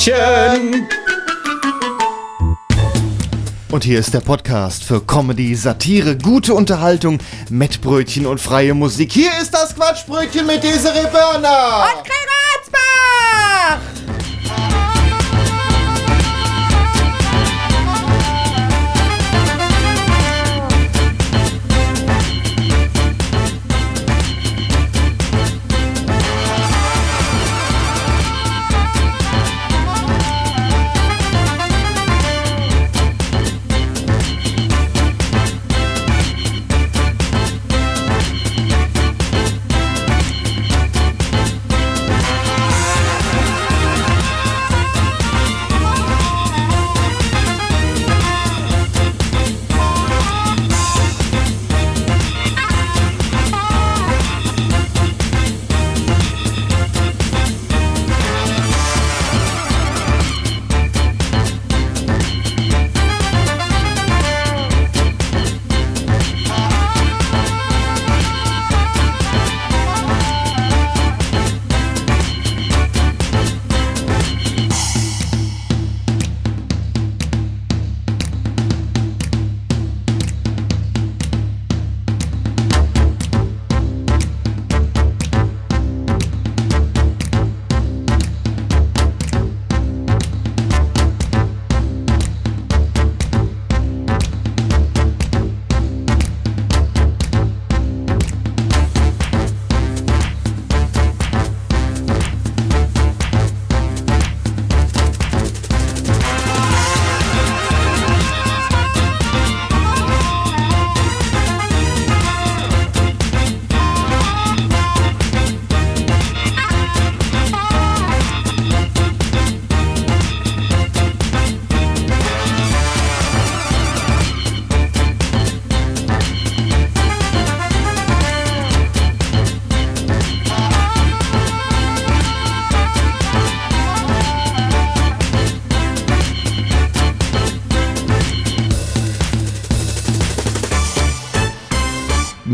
Quatschbrötchen. 0.00 0.88
Und 3.70 3.84
hier 3.84 3.98
ist 4.00 4.14
der 4.14 4.20
Podcast 4.20 4.82
für 4.82 5.00
Comedy, 5.00 5.54
Satire, 5.54 6.16
gute 6.16 6.54
Unterhaltung, 6.54 7.18
Mettbrötchen 7.50 8.26
und 8.26 8.40
freie 8.40 8.74
Musik. 8.74 9.12
Hier 9.12 9.30
ist 9.40 9.52
das 9.52 9.76
Quatschbrötchen 9.76 10.46
mit 10.46 10.64
Desiree 10.64 11.06
Börner. 11.12 11.84
Und 11.84 12.04
Gregor 12.04 12.29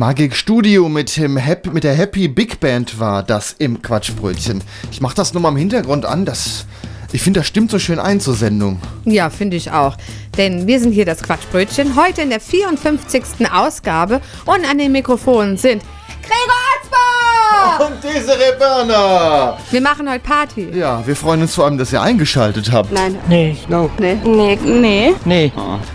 Magic 0.06 0.37
Studio 0.37 0.89
mit, 0.89 1.17
dem 1.17 1.37
Happy, 1.37 1.69
mit 1.69 1.83
der 1.83 1.94
Happy 1.94 2.28
Big 2.28 2.61
Band 2.61 3.00
war 3.00 3.25
das 3.25 3.56
im 3.59 3.83
Quatschbrötchen. 3.83 4.62
Ich 4.93 5.00
mach 5.00 5.15
das 5.15 5.33
nur 5.33 5.43
mal 5.43 5.49
im 5.49 5.56
Hintergrund 5.56 6.06
an, 6.06 6.25
das... 6.25 6.65
Ich 7.11 7.22
finde, 7.22 7.41
das 7.41 7.49
stimmt 7.49 7.72
so 7.72 7.81
schön 7.81 7.99
ein 7.99 8.21
zur 8.21 8.34
Sendung. 8.34 8.81
Ja, 9.05 9.31
finde 9.31 9.56
ich 9.56 9.72
auch. 9.72 9.97
Denn 10.37 10.69
wir 10.69 10.78
sind 10.78 10.93
hier 10.93 11.06
das 11.06 11.25
Quatschbrötchen, 11.25 11.97
heute 11.97 12.22
in 12.22 12.31
der 12.31 12.39
54. 12.39 13.50
Ausgabe 13.53 14.21
und 14.45 14.65
an 14.71 14.78
den 14.78 14.93
Mikrofonen 14.93 15.56
sind 15.56 15.83
Gregor 16.22 17.06
Und 17.87 18.03
Desiree 18.03 18.56
Börner! 18.59 19.56
Wir 19.71 19.81
machen 19.81 20.09
heute 20.10 20.21
Party. 20.21 20.69
Ja, 20.72 21.06
wir 21.06 21.16
freuen 21.16 21.43
uns 21.43 21.54
vor 21.54 21.65
allem, 21.65 21.78
dass 21.78 21.93
ihr 21.93 22.00
eingeschaltet 22.00 22.71
habt. 22.72 22.93
Nein. 22.93 23.19
Nee, 23.28 23.56
no. 23.69 23.91
Nee. 23.99 24.19
Nee. 24.25 24.59
Nee. 24.62 25.15
Nee. 25.25 25.53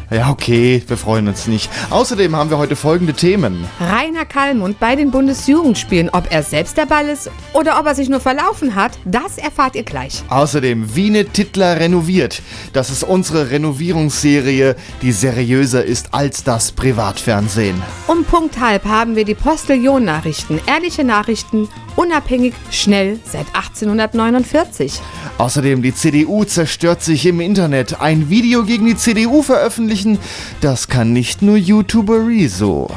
Ja, 0.09 0.29
okay, 0.29 0.83
wir 0.85 0.97
freuen 0.97 1.27
uns 1.27 1.47
nicht. 1.47 1.69
Außerdem 1.89 2.35
haben 2.35 2.49
wir 2.49 2.57
heute 2.57 2.75
folgende 2.75 3.13
Themen. 3.13 3.65
Rainer 3.79 4.25
Kallmund 4.25 4.79
bei 4.79 4.95
den 4.95 5.11
Bundesjugendspielen. 5.11 6.09
Ob 6.11 6.31
er 6.31 6.43
selbst 6.43 6.77
der 6.77 6.85
Ball 6.85 7.07
ist 7.07 7.29
oder 7.53 7.79
ob 7.79 7.85
er 7.85 7.95
sich 7.95 8.09
nur 8.09 8.19
verlaufen 8.19 8.75
hat, 8.75 8.91
das 9.05 9.38
erfahrt 9.38 9.75
ihr 9.75 9.83
gleich. 9.83 10.23
Außerdem 10.29 10.95
Wiene 10.95 11.25
Tittler 11.25 11.79
renoviert. 11.79 12.41
Das 12.73 12.89
ist 12.89 13.03
unsere 13.03 13.49
Renovierungsserie, 13.51 14.75
die 15.01 15.11
seriöser 15.11 15.83
ist 15.83 16.13
als 16.13 16.43
das 16.43 16.71
Privatfernsehen. 16.71 17.81
Um 18.07 18.23
Punkt 18.25 18.59
halb 18.59 18.85
haben 18.85 19.15
wir 19.15 19.25
die 19.25 19.35
Postillon-Nachrichten. 19.35 20.59
Ehrliche 20.67 21.03
Nachrichten, 21.03 21.60
unabhängig, 21.95 22.53
schnell, 22.69 23.19
seit 23.25 23.47
1849. 23.53 24.99
Außerdem 25.38 25.81
die 25.81 25.94
CDU 25.94 26.44
zerstört 26.44 27.01
sich 27.01 27.25
im 27.25 27.39
Internet. 27.39 28.01
Ein 28.01 28.29
Video 28.29 28.63
gegen 28.63 28.85
die 28.85 28.97
CDU 28.97 29.41
veröffentlichen, 29.41 30.19
das 30.61 30.88
kann 30.88 31.13
nicht 31.13 31.41
nur 31.41 31.57
YouTuber 31.57 32.27
Rezo. 32.27 32.89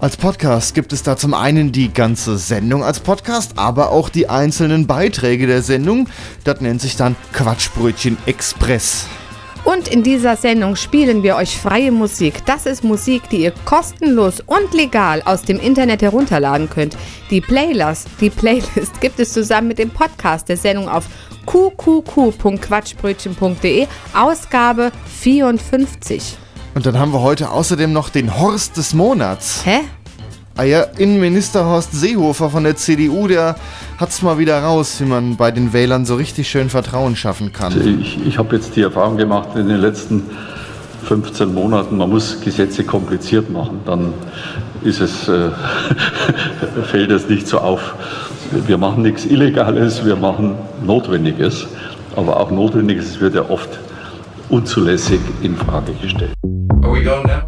Als 0.00 0.16
Podcast 0.16 0.74
gibt 0.74 0.92
es 0.92 1.02
da 1.02 1.16
zum 1.16 1.34
einen 1.34 1.72
die 1.72 1.92
ganze 1.92 2.38
Sendung 2.38 2.84
als 2.84 3.00
Podcast, 3.00 3.58
aber 3.58 3.90
auch 3.90 4.10
die 4.10 4.28
einzelnen 4.28 4.86
Beiträge 4.86 5.48
der 5.48 5.62
Sendung. 5.62 6.08
Das 6.44 6.60
nennt 6.60 6.80
sich 6.80 6.96
dann 6.96 7.16
Quatschbrötchen 7.32 8.16
Express. 8.26 9.06
Und 9.64 9.88
in 9.88 10.02
dieser 10.02 10.36
Sendung 10.36 10.76
spielen 10.76 11.22
wir 11.22 11.36
euch 11.36 11.58
freie 11.58 11.92
Musik. 11.92 12.44
Das 12.46 12.64
ist 12.66 12.82
Musik, 12.84 13.28
die 13.30 13.42
ihr 13.42 13.52
kostenlos 13.64 14.40
und 14.40 14.72
legal 14.72 15.22
aus 15.24 15.42
dem 15.42 15.60
Internet 15.60 16.02
herunterladen 16.02 16.70
könnt. 16.70 16.96
Die 17.30 17.40
Playlist, 17.40 18.08
die 18.20 18.30
Playlist 18.30 19.00
gibt 19.00 19.18
es 19.20 19.32
zusammen 19.32 19.68
mit 19.68 19.78
dem 19.78 19.90
Podcast 19.90 20.48
der 20.48 20.56
Sendung 20.56 20.88
auf 20.88 21.06
qqq.quatschbrötchen.de, 21.46 23.86
Ausgabe 24.14 24.90
54. 25.20 26.36
Und 26.74 26.86
dann 26.86 26.98
haben 26.98 27.12
wir 27.12 27.22
heute 27.22 27.50
außerdem 27.50 27.92
noch 27.92 28.08
den 28.08 28.36
Horst 28.38 28.76
des 28.76 28.94
Monats. 28.94 29.62
Hä? 29.64 29.80
Ah 30.58 30.64
ja, 30.64 30.82
Innenminister 30.98 31.64
Horst 31.64 31.92
Seehofer 31.92 32.50
von 32.50 32.64
der 32.64 32.74
CDU, 32.74 33.28
der 33.28 33.54
hat's 33.96 34.22
mal 34.22 34.38
wieder 34.38 34.60
raus, 34.60 35.00
wie 35.00 35.04
man 35.04 35.36
bei 35.36 35.52
den 35.52 35.72
Wählern 35.72 36.04
so 36.04 36.16
richtig 36.16 36.50
schön 36.50 36.68
Vertrauen 36.68 37.14
schaffen 37.14 37.52
kann. 37.52 38.00
Ich, 38.02 38.18
ich 38.26 38.38
habe 38.38 38.56
jetzt 38.56 38.74
die 38.74 38.82
Erfahrung 38.82 39.16
gemacht 39.16 39.50
in 39.54 39.68
den 39.68 39.80
letzten 39.80 40.24
15 41.04 41.54
Monaten, 41.54 41.96
man 41.96 42.10
muss 42.10 42.40
Gesetze 42.40 42.82
kompliziert 42.82 43.50
machen, 43.50 43.82
dann 43.86 44.12
ist 44.82 45.00
es, 45.00 45.28
äh, 45.28 45.50
fällt 46.90 47.12
es 47.12 47.28
nicht 47.28 47.46
so 47.46 47.58
auf. 47.58 47.94
Wir 48.50 48.78
machen 48.78 49.04
nichts 49.04 49.26
Illegales, 49.26 50.04
wir 50.04 50.16
machen 50.16 50.56
Notwendiges, 50.84 51.68
aber 52.16 52.40
auch 52.40 52.50
Notwendiges 52.50 53.20
wird 53.20 53.36
ja 53.36 53.48
oft 53.48 53.78
unzulässig 54.48 55.20
in 55.40 55.54
Frage 55.54 55.92
gestellt. 56.02 56.34
Oh 56.82 56.92
we 56.94 57.04
go 57.04 57.22
now? 57.22 57.47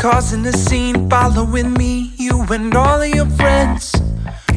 Causing 0.00 0.46
a 0.46 0.52
scene, 0.52 1.10
following 1.10 1.74
me, 1.74 2.10
you 2.16 2.42
and 2.50 2.74
all 2.74 3.02
of 3.02 3.08
your 3.08 3.26
friends. 3.26 3.92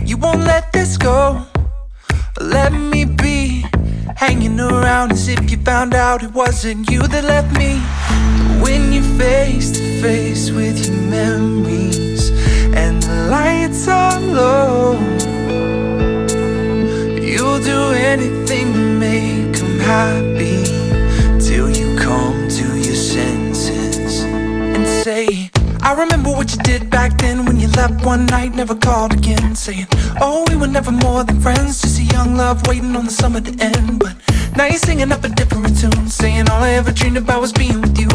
You 0.06 0.16
won't 0.16 0.46
let 0.46 0.72
this 0.72 0.96
go, 0.98 1.46
let 2.40 2.72
me 2.72 3.04
be. 3.04 3.66
Hanging 4.16 4.58
around 4.58 5.12
as 5.12 5.28
if 5.28 5.52
you 5.52 5.58
found 5.58 5.94
out 5.94 6.24
it 6.24 6.32
wasn't 6.32 6.90
you 6.90 7.02
that 7.08 7.26
left 7.26 7.52
me. 7.58 7.80
When 8.64 8.94
you're 8.94 9.18
face 9.20 9.72
to 9.72 10.02
face 10.02 10.50
with 10.50 10.88
your 10.88 10.96
memories 11.10 12.30
and 12.74 13.04
the 13.04 13.28
lights 13.30 13.86
are 13.90 14.20
low, 14.22 14.94
you'll 17.22 17.60
do 17.60 17.92
anything 17.92 18.72
to 18.72 18.80
make 18.80 19.58
them 19.58 19.80
happy 19.80 20.33
say, 25.04 25.52
I 25.82 25.94
remember 26.00 26.30
what 26.30 26.56
you 26.56 26.60
did 26.64 26.90
back 26.90 27.18
then 27.18 27.46
when 27.46 27.60
you 27.60 27.68
left 27.76 28.06
one 28.06 28.26
night, 28.28 28.56
never 28.56 28.74
called 28.74 29.12
again. 29.12 29.54
Saying, 29.54 29.88
Oh, 30.22 30.46
we 30.48 30.56
were 30.56 30.68
never 30.68 30.92
more 30.92 31.26
than 31.26 31.42
friends, 31.42 31.82
just 31.82 32.00
a 32.00 32.04
young 32.04 32.38
love 32.38 32.66
waiting 32.68 32.96
on 32.96 33.06
the 33.06 33.12
summer 33.12 33.42
to 33.42 33.52
end. 33.60 34.00
But 34.00 34.16
now 34.56 34.66
you're 34.66 34.78
singing 34.78 35.12
up 35.12 35.24
a 35.26 35.30
different 35.30 35.78
tune, 35.78 36.08
saying 36.08 36.50
all 36.50 36.64
I 36.64 36.72
ever 36.80 36.92
dreamed 36.94 37.18
about 37.18 37.42
was 37.42 37.52
being 37.52 37.82
with 37.82 38.00
you. 38.00 38.08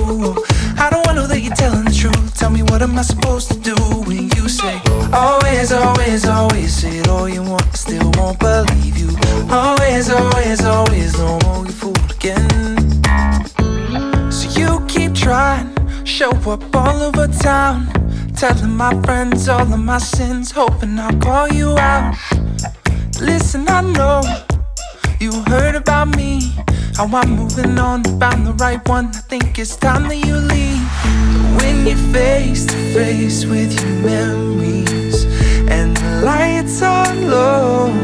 I 0.78 0.88
do 0.90 1.02
I 1.10 1.12
know 1.12 1.26
that 1.26 1.40
you're 1.40 1.54
telling 1.54 1.84
the 1.84 1.92
truth? 1.92 2.38
Tell 2.38 2.50
me 2.50 2.62
what 2.62 2.80
am 2.80 2.98
I 2.98 3.02
supposed 3.02 3.48
to 3.52 3.58
do 3.58 3.76
when 4.08 4.30
you 4.36 4.48
say, 4.48 4.80
Always, 5.12 5.72
always, 5.72 6.24
always 6.26 6.72
say 6.72 7.02
all 7.02 7.28
you 7.28 7.42
want, 7.42 7.66
I 7.66 7.76
still 7.76 8.10
won't 8.16 8.38
believe 8.38 8.96
you. 8.96 9.10
Always, 9.50 10.08
always, 10.08 10.64
always, 10.64 11.18
no 11.18 11.47
show 16.18 16.30
up 16.50 16.74
all 16.74 17.00
over 17.00 17.28
town, 17.28 17.86
telling 18.34 18.76
my 18.76 18.92
friends 19.02 19.48
all 19.48 19.72
of 19.72 19.78
my 19.78 19.98
sins, 19.98 20.50
hoping 20.50 20.98
I'll 20.98 21.16
call 21.20 21.46
you 21.46 21.78
out. 21.78 22.16
Listen, 23.20 23.68
I 23.68 23.82
know 23.82 24.22
you 25.20 25.30
heard 25.46 25.76
about 25.76 26.16
me, 26.16 26.56
how 26.96 27.06
I'm 27.06 27.30
moving 27.36 27.78
on, 27.78 28.02
found 28.18 28.48
the 28.48 28.52
right 28.54 28.82
one. 28.88 29.06
I 29.14 29.20
think 29.30 29.60
it's 29.60 29.76
time 29.76 30.08
that 30.08 30.16
you 30.16 30.34
leave. 30.34 30.82
When 31.58 31.86
you're 31.86 32.12
face 32.12 32.66
to 32.66 32.76
face 32.92 33.44
with 33.44 33.80
your 33.80 33.94
memories 34.02 35.22
and 35.70 35.96
the 35.96 36.22
lights 36.24 36.82
are 36.82 37.14
low. 37.14 37.94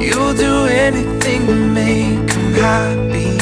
You'll 0.00 0.34
do 0.34 0.66
anything 0.66 1.44
to 1.46 1.54
make 1.54 2.28
them 2.32 2.52
happy 2.54 3.37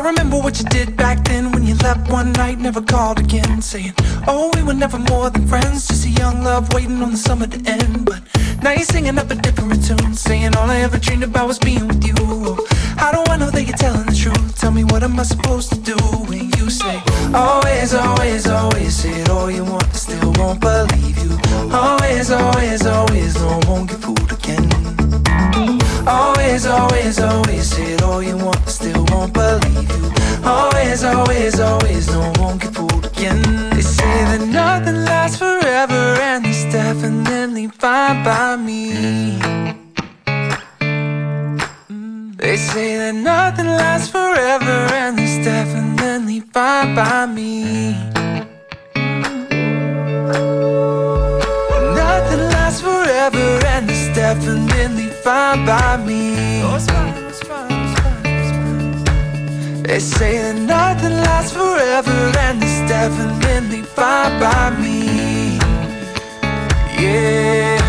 I 0.00 0.02
remember 0.02 0.38
what 0.38 0.58
you 0.58 0.64
did 0.64 0.96
back 0.96 1.24
then 1.24 1.52
when 1.52 1.66
you 1.66 1.74
left 1.74 2.10
one 2.10 2.32
night, 2.32 2.58
never 2.58 2.80
called 2.80 3.18
again. 3.18 3.60
Saying, 3.60 3.92
Oh, 4.26 4.50
we 4.54 4.62
were 4.62 4.72
never 4.72 4.98
more 4.98 5.28
than 5.28 5.46
friends, 5.46 5.88
just 5.88 6.06
a 6.06 6.08
young 6.08 6.42
love 6.42 6.72
waiting 6.72 7.02
on 7.02 7.10
the 7.10 7.18
summer 7.18 7.46
to 7.46 7.70
end. 7.70 8.06
But 8.06 8.22
now 8.62 8.70
you're 8.70 8.84
singing 8.84 9.18
up 9.18 9.30
a 9.30 9.34
different 9.34 9.84
tune, 9.84 10.14
saying 10.14 10.56
all 10.56 10.70
I 10.70 10.78
ever 10.80 10.96
dreamed 10.96 11.24
about 11.24 11.48
was 11.48 11.58
being 11.58 11.86
with 11.86 12.02
you. 12.02 12.14
How 12.96 13.12
do 13.12 13.30
I 13.30 13.36
know 13.36 13.50
that 13.50 13.62
you're 13.66 13.76
telling 13.76 14.06
the 14.06 14.16
truth? 14.16 14.58
Tell 14.58 14.70
me 14.70 14.84
what 14.84 15.02
am 15.02 15.20
I 15.20 15.22
supposed 15.22 15.68
to 15.74 15.78
do 15.78 15.96
when 16.30 16.50
you 16.56 16.70
say, 16.70 17.02
Always, 17.34 17.92
always, 17.92 18.46
always 18.46 18.96
say 18.96 19.20
it 19.20 19.28
all 19.28 19.50
you 19.50 19.66
want, 19.66 19.84
I 19.84 19.92
still 19.92 20.32
won't 20.38 20.62
believe 20.62 21.18
you. 21.18 21.38
Always, 21.74 22.30
always, 22.30 22.86
always, 22.86 23.34
no, 23.34 23.60
won't 23.68 23.90
get 23.90 23.98
fooled 23.98 24.32
again. 24.32 24.89
Always, 26.10 26.66
always, 26.66 27.20
always 27.20 27.70
say 27.70 27.96
all 27.98 28.20
you 28.20 28.36
want, 28.36 28.68
still 28.68 29.04
won't 29.10 29.32
believe 29.32 29.88
you. 29.96 30.10
Always, 30.44 31.04
always, 31.04 31.60
always, 31.60 32.08
no, 32.08 32.32
won't 32.38 32.60
get 32.60 32.74
fooled 32.74 33.06
again. 33.06 33.40
They 33.70 33.80
say 33.80 34.16
that 34.30 34.44
nothing 34.48 35.04
lasts 35.04 35.38
forever, 35.38 36.02
and 36.20 36.44
it's 36.44 36.64
definitely 36.64 37.68
fine 37.68 38.24
by 38.24 38.56
me. 38.56 39.38
They 42.36 42.56
say 42.56 42.96
that 42.96 43.14
nothing 43.14 43.66
lasts 43.66 44.10
forever, 44.10 44.78
and 45.02 45.16
it's 45.20 45.38
definitely 45.44 46.40
fine 46.40 46.96
by 46.96 47.26
me. 47.26 47.92
Nothing 52.02 52.42
lasts 52.54 52.80
forever, 52.80 53.60
and 53.66 53.88
it's 53.88 54.08
definitely 54.16 54.69
fine 55.22 55.66
by 55.66 55.96
me. 55.98 56.62
Oh, 56.62 56.76
it's 56.76 56.86
fine, 56.86 57.24
it's 57.24 57.42
fine, 57.42 57.72
it's 58.24 58.50
fine. 58.50 59.82
They 59.82 59.98
say 59.98 60.38
that 60.38 60.56
nothing 60.56 61.12
lasts 61.12 61.52
forever, 61.52 62.32
and 62.38 62.62
it's 62.62 62.80
definitely 62.88 63.82
fine 63.82 64.40
by 64.40 64.70
me. 64.80 65.58
Yeah. 66.98 67.79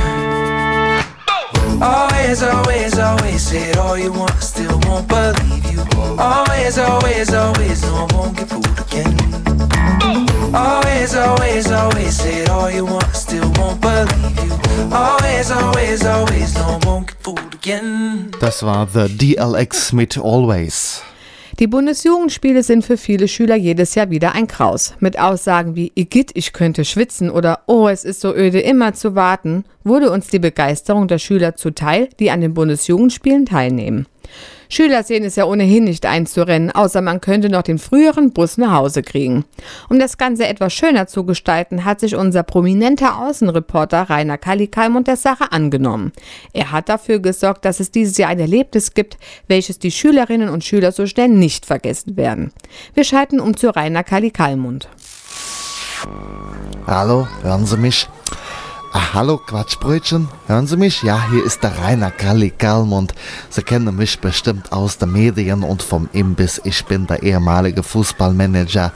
Always, 1.82 2.44
always, 2.44 3.00
always 3.00 3.42
say 3.42 3.72
all 3.74 3.98
you 3.98 4.14
want, 4.14 4.32
I 4.32 4.40
still 4.40 4.80
won't 4.86 5.08
believe 5.08 5.66
you. 5.72 5.82
Always, 6.20 6.78
always, 6.78 7.34
always, 7.34 7.82
no, 7.84 8.08
I 8.08 8.16
won't 8.16 8.38
get 8.38 8.50
fooled 8.50 8.80
again. 8.80 9.18
Always, 10.54 11.16
always, 11.16 11.72
always 11.72 12.16
say 12.18 12.46
all 12.46 12.70
you 12.70 12.86
want, 12.86 13.06
I 13.06 13.12
still 13.14 13.52
won't 13.56 13.82
believe 13.82 14.38
you. 14.46 14.54
Always, 14.94 15.50
always, 15.52 16.06
always, 16.06 16.54
no, 16.56 16.62
I 16.62 16.86
won't 16.86 17.08
get 17.08 17.18
fooled 17.24 17.54
again. 17.56 18.32
Das 18.40 18.62
war 18.62 18.86
The 18.86 19.08
DLX 19.08 19.92
mit 19.94 20.18
Always. 20.18 21.02
Die 21.60 21.68
Bundesjugendspiele 21.68 22.64
sind 22.64 22.86
für 22.86 22.98
viele 22.98 23.28
Schüler 23.28 23.56
jedes 23.56 23.96
Jahr 23.96 24.10
wieder 24.10 24.34
ein 24.34 24.48
Kraus. 24.48 24.94
Mit 25.00 25.20
Aussagen 25.20 25.76
wie 25.76 25.92
Igitt, 25.96 26.32
ich 26.34 26.54
könnte 26.54 26.86
schwitzen 26.86 27.30
oder 27.30 27.60
Oh, 27.68 27.88
es 27.88 28.06
ist 28.06 28.22
so 28.22 28.34
öde, 28.34 28.62
immer 28.62 28.94
zu 28.94 29.16
warten, 29.16 29.66
wurde 29.84 30.12
uns 30.12 30.28
die 30.28 30.40
Begeisterung 30.40 31.08
der 31.08 31.20
Schüler 31.20 31.56
zuteil, 31.56 32.10
die 32.20 32.32
an 32.32 32.42
den 32.42 32.54
Bundesjugendspielen 32.54 33.46
teilnehmen. 33.46 34.08
Schüler 34.72 35.04
sehen 35.04 35.26
es 35.26 35.36
ja 35.36 35.44
ohnehin 35.44 35.84
nicht 35.84 36.06
einzurennen, 36.06 36.72
außer 36.72 37.02
man 37.02 37.20
könnte 37.20 37.50
noch 37.50 37.62
den 37.62 37.78
früheren 37.78 38.32
Bus 38.32 38.58
nach 38.58 38.72
Hause 38.72 39.04
kriegen. 39.04 39.44
Um 39.90 40.00
das 40.00 40.18
Ganze 40.18 40.48
etwas 40.48 40.72
schöner 40.72 41.08
zu 41.08 41.26
gestalten, 41.26 41.84
hat 41.84 42.00
sich 42.00 42.16
unser 42.16 42.44
prominenter 42.44 43.20
Außenreporter 43.22 44.10
Rainer 44.10 44.38
Kallikalmund 44.38 45.08
der 45.08 45.18
Sache 45.18 45.52
angenommen. 45.52 46.14
Er 46.54 46.72
hat 46.72 46.88
dafür 46.88 47.20
gesorgt, 47.20 47.66
dass 47.66 47.82
es 47.82 47.92
dieses 47.92 48.18
Jahr 48.18 48.30
ein 48.30 48.40
Erlebnis 48.40 48.94
gibt, 48.94 49.18
welches 49.50 49.78
die 49.78 49.92
Schülerinnen 49.92 50.48
und 50.48 50.64
Schüler 50.64 50.94
so 50.94 51.06
schnell 51.06 51.28
nicht 51.28 51.66
vergessen 51.66 52.16
werden. 52.16 52.54
Wir 52.94 53.04
schalten 53.04 53.42
um 53.42 53.58
zu 53.58 53.76
Rainer 53.76 54.06
Kallikalmund. 54.06 54.88
Hallo, 56.88 57.28
hören 57.44 57.66
Sie 57.66 57.76
mich? 57.76 58.08
Ah, 58.94 59.14
hallo, 59.14 59.38
Quatschbrötchen, 59.38 60.28
hören 60.48 60.68
Sie 60.68 60.76
mich? 60.76 61.02
Ja, 61.02 61.30
hier 61.32 61.46
ist 61.46 61.64
der 61.64 61.80
Rainer 61.80 62.12
Galli 62.12 62.50
Kalmund. 62.50 63.14
Sie 63.50 63.62
kennen 63.64 63.96
mich 63.96 64.20
bestimmt 64.20 64.74
aus 64.74 64.98
den 64.98 65.14
Medien 65.14 65.64
und 65.64 65.82
vom 65.82 66.10
Imbiss. 66.12 66.60
Ich 66.66 66.84
bin 66.84 67.08
der 67.08 67.24
ehemalige 67.24 67.84
Fußballmanager 67.84 68.92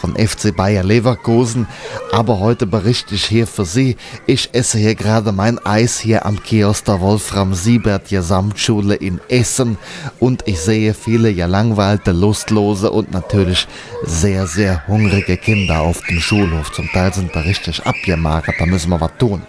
von 0.00 0.16
FC 0.16 0.54
Bayer 0.54 0.84
Leverkusen. 0.84 1.66
Aber 2.12 2.40
heute 2.40 2.66
berichte 2.66 3.14
ich 3.14 3.24
hier 3.24 3.46
für 3.46 3.64
Sie. 3.64 3.96
Ich 4.26 4.50
esse 4.52 4.78
hier 4.78 4.94
gerade 4.94 5.32
mein 5.32 5.58
Eis 5.64 5.98
hier 5.98 6.26
am 6.26 6.42
Kiosk 6.42 6.84
der 6.84 7.00
Wolfram 7.00 7.54
Siebert 7.54 8.08
Gesamtschule 8.08 8.94
in 8.94 9.20
Essen. 9.28 9.78
Und 10.18 10.46
ich 10.46 10.60
sehe 10.60 10.94
viele 10.94 11.34
gelangweilte, 11.34 12.12
lustlose 12.12 12.90
und 12.90 13.12
natürlich 13.12 13.66
sehr, 14.04 14.46
sehr 14.46 14.86
hungrige 14.86 15.36
Kinder 15.36 15.80
auf 15.80 16.00
dem 16.08 16.20
Schulhof. 16.20 16.72
Zum 16.72 16.88
Teil 16.92 17.12
sind 17.12 17.34
da 17.34 17.40
richtig 17.40 17.84
abgemagert, 17.86 18.56
da 18.58 18.66
müssen 18.66 18.90
wir 18.90 19.00
was 19.00 19.12
tun. 19.18 19.42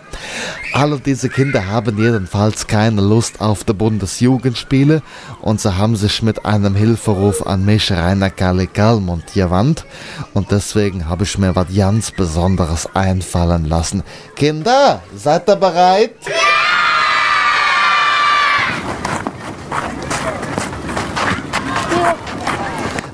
Alle 0.73 0.99
diese 0.99 1.29
Kinder 1.29 1.65
haben 1.65 1.97
jedenfalls 1.97 2.67
keine 2.67 3.01
Lust 3.01 3.41
auf 3.41 3.63
die 3.63 3.73
Bundesjugendspiele 3.73 5.01
und 5.41 5.59
sie 5.59 5.75
haben 5.75 5.95
sich 5.95 6.21
mit 6.21 6.45
einem 6.45 6.75
Hilferuf 6.75 7.45
an 7.45 7.65
mich, 7.65 7.91
Rainer 7.91 8.29
Kalle 8.29 8.67
Kalmund, 8.67 9.33
gewandt 9.33 9.85
und 10.33 10.38
deswegen 10.47 11.09
habe 11.09 11.23
ich 11.23 11.37
mir 11.37 11.55
was 11.55 11.73
ganz 11.75 12.11
Besonderes 12.11 12.87
einfallen 12.93 13.65
lassen. 13.65 14.03
Kinder, 14.35 15.01
seid 15.15 15.49
ihr 15.49 15.55
bereit? 15.55 16.15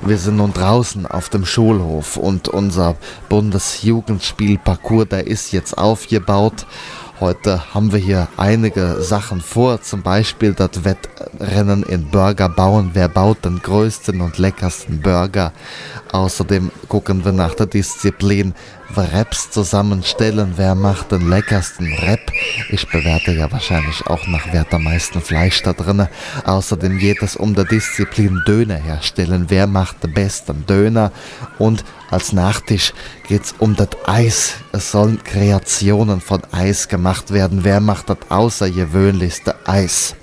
Wir 0.06 0.18
sind 0.18 0.36
nun 0.36 0.52
draußen 0.52 1.04
auf 1.04 1.30
dem 1.30 1.44
Schulhof 1.44 2.16
und 2.16 2.46
unser 2.46 2.94
Bundesjugendspielparcours, 3.28 5.08
der 5.08 5.26
ist 5.26 5.50
jetzt 5.50 5.76
aufgebaut. 5.76 6.64
Heute 7.18 7.72
haben 7.72 7.92
wir 7.92 7.98
hier 7.98 8.28
einige 8.36 9.00
Sachen 9.00 9.40
vor, 9.40 9.80
zum 9.80 10.02
Beispiel 10.02 10.52
das 10.52 10.84
Wettrennen 10.84 11.82
in 11.84 12.10
Burger 12.10 12.50
bauen. 12.50 12.90
Wer 12.92 13.08
baut 13.08 13.42
den 13.42 13.58
größten 13.58 14.20
und 14.20 14.36
leckersten 14.36 15.00
Burger? 15.00 15.54
Außerdem 16.12 16.70
gucken 16.88 17.24
wir 17.24 17.32
nach 17.32 17.54
der 17.54 17.66
Disziplin 17.66 18.54
Raps 18.94 19.50
zusammenstellen. 19.50 20.54
Wer 20.56 20.74
macht 20.74 21.12
den 21.12 21.28
leckersten 21.28 21.92
Rap? 21.94 22.20
Ich 22.70 22.88
bewerte 22.88 23.32
ja 23.32 23.50
wahrscheinlich 23.50 24.06
auch 24.06 24.26
nach 24.26 24.46
wer 24.52 24.66
am 24.70 24.84
meisten 24.84 25.20
Fleisch 25.20 25.62
da 25.62 25.72
drinne. 25.72 26.08
Außerdem 26.44 26.98
geht 26.98 27.22
es 27.22 27.36
um 27.36 27.54
die 27.54 27.64
Disziplin 27.64 28.42
Döner 28.46 28.76
herstellen. 28.76 29.46
Wer 29.48 29.66
macht 29.66 30.02
den 30.02 30.14
besten 30.14 30.66
Döner? 30.66 31.12
Und 31.58 31.84
als 32.10 32.32
Nachtisch 32.32 32.92
geht's 33.28 33.54
um 33.58 33.76
das 33.76 33.88
Eis. 34.06 34.54
Es 34.72 34.92
sollen 34.92 35.22
Kreationen 35.24 36.20
von 36.20 36.42
Eis 36.52 36.88
gemacht 36.88 37.32
werden. 37.32 37.64
Wer 37.64 37.80
macht 37.80 38.08
das 38.10 38.18
außergewöhnlichste 38.28 39.54
Eis? 39.66 40.14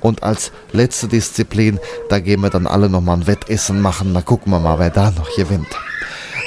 Und 0.00 0.22
als 0.22 0.52
letzte 0.72 1.08
Disziplin, 1.08 1.78
da 2.08 2.20
gehen 2.20 2.40
wir 2.40 2.50
dann 2.50 2.66
alle 2.66 2.88
nochmal 2.88 3.18
ein 3.18 3.26
Wettessen 3.26 3.80
machen. 3.80 4.14
Da 4.14 4.20
gucken 4.20 4.52
wir 4.52 4.60
mal, 4.60 4.78
wer 4.78 4.90
da 4.90 5.10
noch 5.10 5.34
gewinnt. 5.34 5.68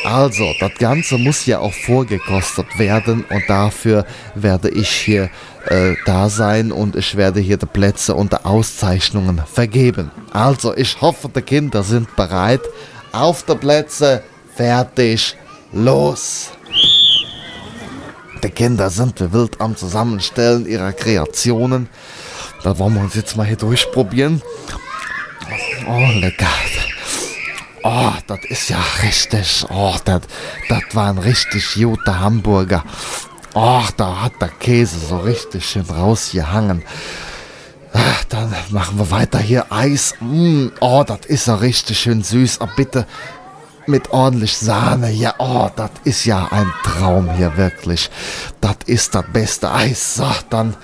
Also, 0.06 0.54
das 0.60 0.74
Ganze 0.76 1.18
muss 1.18 1.48
ja 1.48 1.60
auch 1.60 1.74
vorgekostet 1.74 2.78
werden 2.78 3.26
und 3.28 3.44
dafür 3.48 4.06
werde 4.36 4.70
ich 4.70 4.90
hier 4.90 5.32
äh, 5.66 5.96
da 6.06 6.30
sein 6.30 6.72
und 6.72 6.96
ich 6.96 7.16
werde 7.18 7.40
hier 7.40 7.58
die 7.58 7.66
Plätze 7.66 8.14
und 8.14 8.32
die 8.32 8.46
Auszeichnungen 8.46 9.42
vergeben. 9.52 10.12
Also, 10.32 10.78
ich 10.78 11.02
hoffe, 11.02 11.28
die 11.30 11.42
Kinder 11.42 11.82
sind 11.82 12.16
bereit. 12.16 12.62
Auf 13.12 13.44
die 13.44 13.56
Plätze, 13.56 14.22
fertig, 14.56 15.36
los! 15.74 16.52
Die 18.44 18.50
Kinder 18.52 18.92
sind 18.92 19.20
wie 19.20 19.34
wild 19.34 19.60
am 19.60 19.76
Zusammenstellen 19.76 20.68
ihrer 20.68 20.94
Kreationen. 20.94 21.90
Da 22.64 22.78
wollen 22.78 22.94
wir 22.94 23.02
uns 23.02 23.16
jetzt 23.16 23.36
mal 23.36 23.48
hier 23.48 23.58
durchprobieren. 23.58 24.40
Oh, 25.88 26.20
lecker. 26.20 26.46
Oh, 27.88 28.14
das 28.26 28.40
ist 28.50 28.70
ja 28.70 28.80
richtig. 29.04 29.64
Oh, 29.70 29.94
das 30.04 30.22
war 30.94 31.10
ein 31.10 31.20
richtig 31.20 31.76
guter 31.76 32.20
Hamburger. 32.20 32.84
Oh, 33.54 33.84
da 33.96 34.24
hat 34.24 34.42
der 34.42 34.48
Käse 34.48 34.98
so 34.98 35.18
richtig 35.18 35.70
schön 35.70 35.86
rausgehangen. 35.86 36.82
Ach, 37.94 38.24
dann 38.24 38.52
machen 38.70 38.98
wir 38.98 39.12
weiter 39.12 39.38
hier 39.38 39.72
Eis. 39.72 40.16
Mm, 40.20 40.70
oh, 40.80 41.04
das 41.06 41.28
ist 41.28 41.46
ja 41.46 41.54
richtig 41.54 42.00
schön 42.00 42.24
süß. 42.24 42.60
Aber 42.60 42.72
bitte 42.76 43.06
mit 43.86 44.10
ordentlich 44.10 44.58
Sahne. 44.58 45.12
Ja, 45.12 45.36
oh, 45.38 45.70
das 45.76 45.92
ist 46.06 46.26
ja 46.26 46.48
ein 46.50 46.74
Traum 46.84 47.30
hier 47.36 47.56
wirklich. 47.56 48.10
Das 48.62 48.78
ist 48.88 49.14
das 49.14 49.26
beste 49.32 49.72
Eis. 49.72 50.16
So, 50.16 50.32
dann 50.50 50.76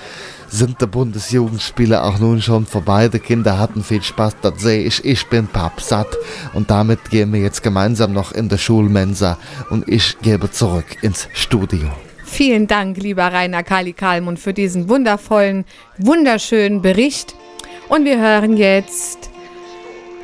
sind 0.51 0.81
die 0.81 0.86
Bundesjugendspiele 0.86 2.03
auch 2.03 2.20
nun 2.20 2.41
schon 2.41 2.65
vorbei. 2.65 3.08
Die 3.08 3.20
Kinder 3.20 3.58
hatten 3.58 3.84
viel 3.84 4.03
Spaß, 4.03 4.36
das 4.41 4.62
sehe 4.62 4.84
ich. 4.84 5.03
Ich 5.05 5.25
bin 5.27 5.48
pappsatt 5.48 6.17
und 6.53 6.70
damit 6.70 7.10
gehen 7.10 7.31
wir 7.34 7.39
jetzt 7.39 7.63
gemeinsam 7.63 8.12
noch 8.12 8.34
in 8.34 8.50
der 8.50 8.58
Schulmensa 8.58 9.38
und 9.70 9.88
ich 9.88 10.20
gebe 10.22 10.51
zurück 10.51 10.98
ins 11.01 11.27
Studio. 11.34 11.89
Vielen 12.25 12.67
Dank, 12.67 12.98
lieber 12.98 13.31
Rainer 13.31 13.63
Kali 13.63 13.93
Kalmund, 13.93 14.39
für 14.39 14.53
diesen 14.53 14.89
wundervollen, 14.89 15.65
wunderschönen 15.98 16.81
Bericht. 16.81 17.36
Und 17.89 18.05
wir 18.05 18.20
hören 18.20 18.55
jetzt 18.55 19.29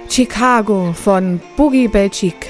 Chicago 0.10 0.94
von 0.94 1.42
Boogie 1.58 1.88
Belchik. 1.88 2.48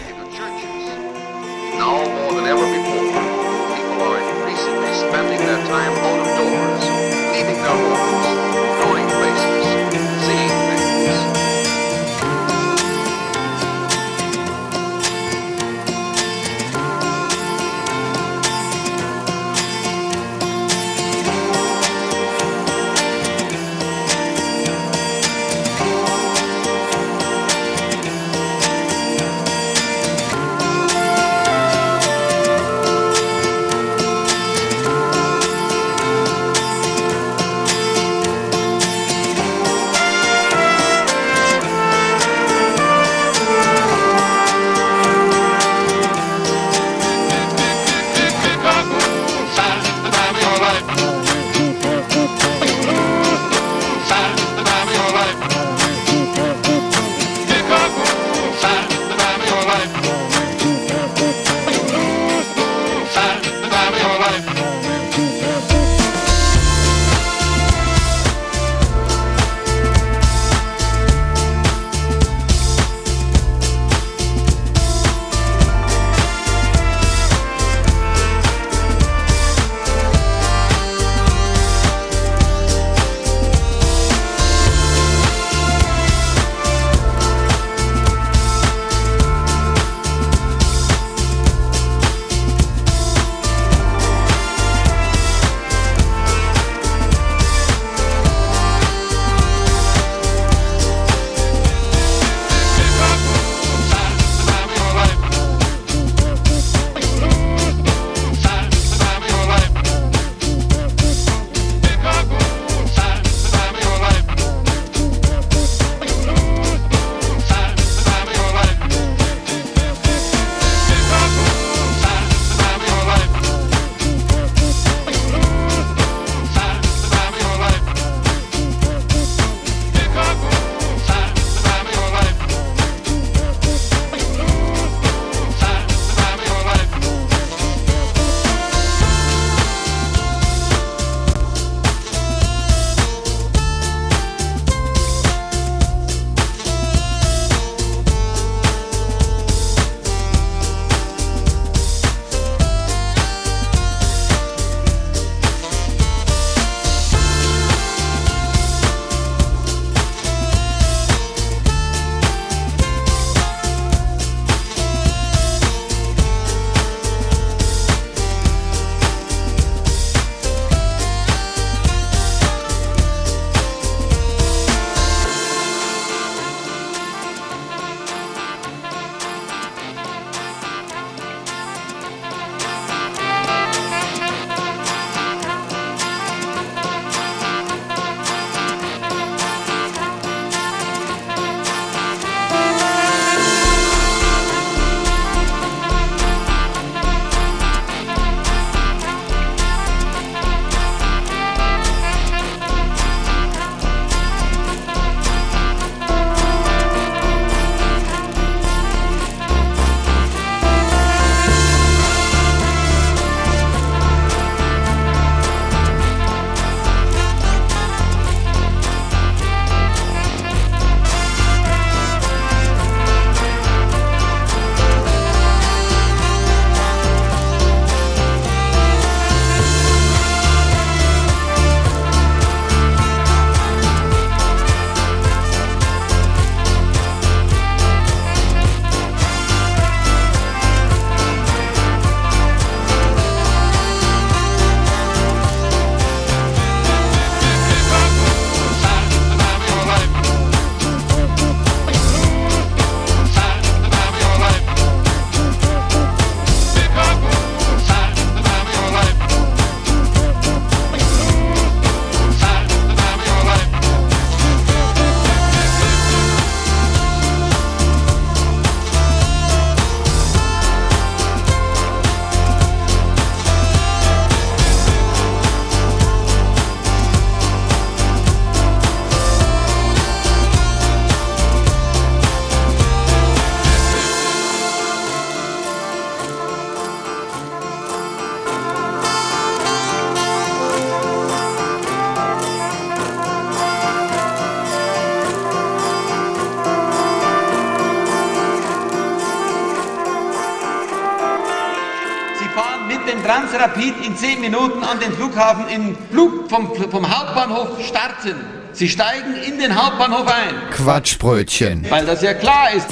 Transrapid 303.67 304.05
in 304.05 304.15
10 304.15 304.41
Minuten 304.41 304.83
an 304.83 305.00
den 305.00 305.12
Flughafen 305.13 305.67
in 305.67 305.97
Flug 306.12 306.50
vom, 306.50 306.74
vom 306.89 307.09
Hauptbahnhof 307.09 307.83
starten. 307.86 308.36
Sie 308.71 308.88
steigen 308.88 309.36
in 309.45 309.59
den 309.59 309.75
Hauptbahnhof 309.75 310.27
ein, 310.27 310.69
Quatschbrötchen. 310.71 311.86
weil 311.89 312.05
das 312.05 312.21
ja 312.21 312.33
klar 312.33 312.71
ist. 312.74 312.88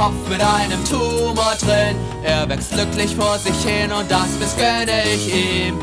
Kopf 0.00 0.30
mit 0.30 0.40
einem 0.40 0.82
Tumor 0.86 1.52
drin. 1.60 1.94
Er 2.24 2.48
wächst 2.48 2.72
glücklich 2.72 3.14
vor 3.14 3.38
sich 3.38 3.54
hin 3.62 3.92
und 3.92 4.10
das 4.10 4.28
missgönne 4.40 5.04
ich 5.14 5.28
ihm. 5.28 5.78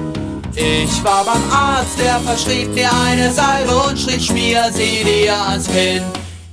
Ich 0.55 1.03
war 1.03 1.23
beim 1.23 1.43
Arzt, 1.51 1.99
der 1.99 2.19
verschrieb 2.21 2.73
mir 2.73 2.89
eine 3.05 3.31
Salbe 3.31 3.75
und 3.87 3.99
schrieb, 3.99 4.19
schmier 4.19 4.71
sie 4.73 5.03
dir 5.03 5.35
ans 5.39 5.67
Kinn. 5.67 6.01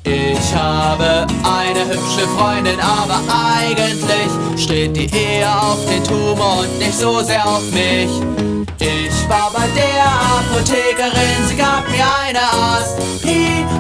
Ich 0.05 0.55
habe 0.55 1.27
eine 1.43 1.87
hübsche 1.87 2.29
Freundin, 2.37 2.79
aber 2.81 3.23
eigentlich 3.33 4.63
steht 4.63 4.95
die 4.95 5.07
eher 5.07 5.59
auf 5.63 5.79
den 5.87 6.05
Tumor 6.05 6.59
und 6.59 6.79
nicht 6.79 6.99
so 6.99 7.23
sehr 7.23 7.49
auf 7.49 7.63
mich. 7.71 8.11
Ich 8.79 9.29
war 9.31 9.51
bei 9.55 9.67
der 9.75 10.05
Apothekerin, 10.37 11.49
sie 11.49 11.57
gab 11.57 11.89
mir 11.89 12.05
eine 12.27 12.43
Aspirin. 12.43 13.74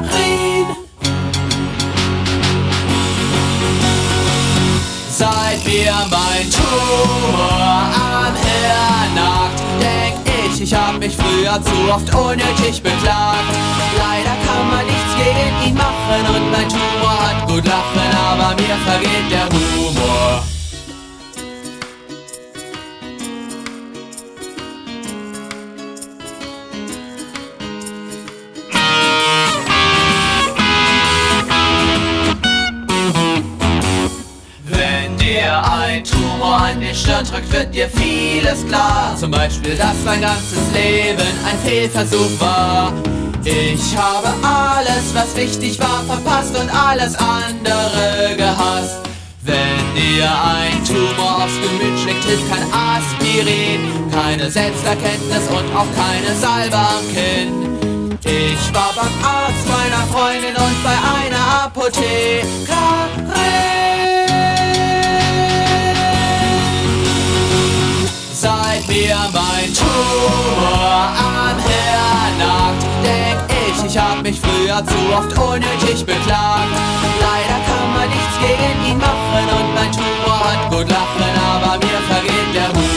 Mir 5.74 5.94
mein 6.10 6.48
Tumor 6.50 7.90
am 8.22 8.34
Hirn 8.46 9.14
nagt, 9.14 9.60
denk 9.80 10.20
ich, 10.44 10.62
ich 10.62 10.74
hab 10.74 10.98
mich 10.98 11.16
früher 11.16 11.60
zu 11.62 11.92
oft 11.92 12.14
unnötig 12.14 12.82
beklagt. 12.82 13.54
Leider 13.98 14.36
kann 14.46 14.66
man 14.70 14.86
nichts 14.86 15.12
gegen 15.16 15.68
ihn 15.68 15.74
machen 15.74 16.22
und 16.34 16.50
mein 16.52 16.68
Tumor 16.68 17.18
hat 17.26 17.48
gut 17.48 17.66
lachen, 17.66 18.10
aber 18.30 18.54
mir 18.54 18.76
vergeht 18.86 19.30
der 19.30 19.48
Humor. 19.48 20.53
Stirn 36.94 37.24
drückt, 37.24 37.50
wird 37.52 37.74
dir 37.74 37.88
vieles 37.88 38.66
klar. 38.66 39.16
Zum 39.18 39.30
Beispiel, 39.30 39.76
dass 39.76 39.96
mein 40.04 40.20
ganzes 40.20 40.70
Leben 40.72 41.22
ein 41.44 41.58
Fehlversuch 41.64 42.40
war. 42.40 42.92
Ich 43.44 43.96
habe 43.96 44.28
alles, 44.42 45.12
was 45.12 45.36
wichtig 45.36 45.78
war, 45.78 46.02
verpasst 46.06 46.58
und 46.58 46.70
alles 46.70 47.14
andere 47.16 48.34
gehasst. 48.36 49.00
Wenn 49.42 49.94
dir 49.94 50.24
ein 50.24 50.82
Tumor 50.84 51.44
aufs 51.44 51.54
Gemüt 51.60 51.98
schlägt, 52.00 52.24
hilft 52.24 52.50
kein 52.50 52.64
Aspirin, 52.72 54.10
keine 54.10 54.50
Selbsterkenntnis 54.50 55.46
und 55.50 55.76
auch 55.76 55.86
keine 55.94 56.34
Salbe 56.34 56.76
am 56.76 57.06
Kinn. 57.12 58.18
Ich 58.24 58.74
war 58.74 58.94
beim 58.96 59.12
Arzt 59.22 59.68
meiner 59.68 60.06
Freundin 60.06 60.56
und 60.56 60.82
bei 60.82 60.96
einer 61.26 61.64
Apothekerin. 61.64 63.93
Mir 68.94 69.16
mein 69.32 69.74
Tumor 69.74 71.10
am 71.18 71.58
Hirn 71.66 72.38
nagt, 72.38 72.82
denk 73.02 73.40
ich, 73.66 73.84
ich 73.90 73.98
hab 73.98 74.22
mich 74.22 74.40
früher 74.40 74.80
zu 74.86 74.98
oft 75.16 75.36
unnötig 75.36 76.06
beklagt. 76.06 76.74
Leider 77.26 77.58
kann 77.66 77.88
man 77.92 78.08
nichts 78.08 78.36
gegen 78.38 78.92
ihn 78.92 78.98
machen 78.98 79.46
und 79.58 79.74
mein 79.74 79.90
Tumor 79.90 80.40
hat 80.46 80.70
gut 80.70 80.88
lachen, 80.88 81.34
aber 81.52 81.76
mir 81.84 82.00
vergeht 82.08 82.54
der 82.54 82.68
Humor. 82.68 82.93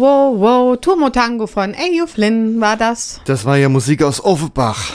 Wow, 0.00 0.40
wow. 0.40 0.80
Turmo 0.80 1.10
Tango 1.10 1.46
von 1.46 1.74
Ayo 1.74 2.06
Flynn 2.06 2.58
war 2.58 2.78
das. 2.78 3.20
Das 3.26 3.44
war 3.44 3.58
ja 3.58 3.68
Musik 3.68 4.02
aus 4.02 4.24
Offenbach. 4.24 4.94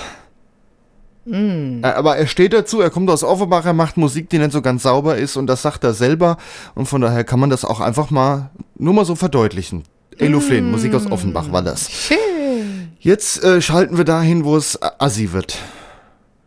Äh, 1.32 1.82
Aber 1.84 2.18
er 2.18 2.26
steht 2.26 2.54
dazu, 2.54 2.82
er 2.82 2.90
kommt 2.90 3.12
aus 3.12 3.24
Offenbach, 3.24 3.66
er 3.66 3.74
macht 3.74 3.98
Musik, 3.98 4.32
die 4.32 4.40
nicht 4.40 4.52
so 4.52 4.64
ganz 4.64 4.82
sauber 4.82 5.18
ist 5.18 5.38
und 5.38 5.46
das 5.46 5.62
sagt 5.62 5.84
er 5.84 5.94
selber. 5.94 6.38
Und 6.74 6.88
von 6.88 7.02
daher 7.02 7.24
kann 7.24 7.40
man 7.40 7.52
das 7.52 7.66
auch 7.66 7.82
einfach 7.82 8.10
mal 8.10 8.50
nur 8.80 8.96
mal 8.96 9.06
so 9.06 9.14
verdeutlichen. 9.14 9.84
Elo 10.18 10.40
Flynn, 10.40 10.72
Musik 10.72 10.96
aus 10.96 11.06
Offenbach 11.12 11.52
war 11.52 11.62
das. 11.62 11.88
Schön. 11.92 12.90
Jetzt 13.00 13.44
äh, 13.44 13.62
schalten 13.62 13.98
wir 13.98 14.06
dahin, 14.06 14.44
wo 14.44 14.58
es 14.58 14.80
assi 14.82 15.34
wird. 15.34 15.60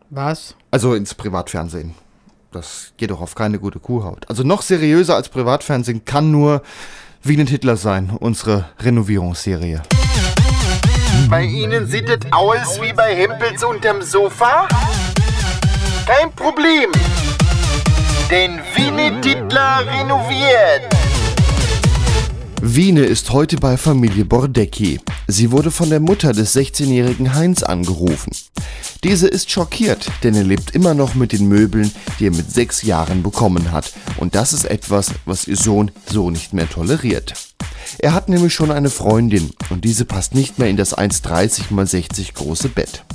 Was? 0.09 0.55
Also 0.69 0.95
ins 0.95 1.15
Privatfernsehen. 1.15 1.95
Das 2.51 2.91
geht 2.97 3.11
doch 3.11 3.21
auf 3.21 3.35
keine 3.35 3.57
gute 3.57 3.79
Kuhhaut. 3.79 4.27
Also 4.27 4.43
noch 4.43 4.63
seriöser 4.63 5.15
als 5.15 5.29
Privatfernsehen 5.29 6.03
kann 6.03 6.31
nur 6.31 6.61
Wien 7.21 7.41
und 7.41 7.49
Hitler 7.49 7.75
sein, 7.75 8.11
unsere 8.19 8.69
Renovierungsserie. 8.79 9.81
Bei 11.29 11.43
Ihnen 11.43 11.85
sieht 11.85 12.09
es 12.09 12.19
aus 12.31 12.81
wie 12.81 12.93
bei 12.93 13.13
Hempels 13.13 13.63
unterm 13.63 14.01
Sofa? 14.01 14.67
Kein 16.05 16.31
Problem. 16.31 16.91
Denn 18.31 18.59
Wiener 18.75 19.19
Titler 19.21 19.85
renoviert. 19.85 20.98
Wiene 22.61 23.05
ist 23.05 23.31
heute 23.31 23.55
bei 23.55 23.77
Familie 23.77 24.25
Bordecki. 24.25 24.99
Sie 25.27 25.51
wurde 25.51 25.71
von 25.71 25.89
der 25.89 26.01
Mutter 26.01 26.33
des 26.33 26.55
16-jährigen 26.57 27.33
Heinz 27.33 27.63
angerufen. 27.63 28.33
Diese 29.05 29.29
ist 29.29 29.49
schockiert, 29.49 30.11
denn 30.23 30.35
er 30.35 30.43
lebt 30.43 30.75
immer 30.75 30.93
noch 30.93 31.15
mit 31.15 31.31
den 31.31 31.47
Möbeln, 31.47 31.89
die 32.19 32.27
er 32.27 32.31
mit 32.31 32.51
sechs 32.51 32.81
Jahren 32.81 33.23
bekommen 33.23 33.71
hat. 33.71 33.93
Und 34.17 34.35
das 34.35 34.51
ist 34.51 34.65
etwas, 34.65 35.13
was 35.25 35.47
ihr 35.47 35.55
Sohn 35.55 35.91
so 36.05 36.31
nicht 36.31 36.53
mehr 36.53 36.69
toleriert. 36.69 37.33
Er 37.97 38.13
hat 38.13 38.27
nämlich 38.27 38.53
schon 38.53 38.71
eine 38.71 38.89
Freundin 38.89 39.51
und 39.69 39.85
diese 39.85 40.03
passt 40.03 40.35
nicht 40.35 40.59
mehr 40.59 40.67
in 40.67 40.77
das 40.77 40.97
1,30 40.97 41.71
x 41.71 41.91
60 41.91 42.33
große 42.33 42.67
Bett. 42.67 43.05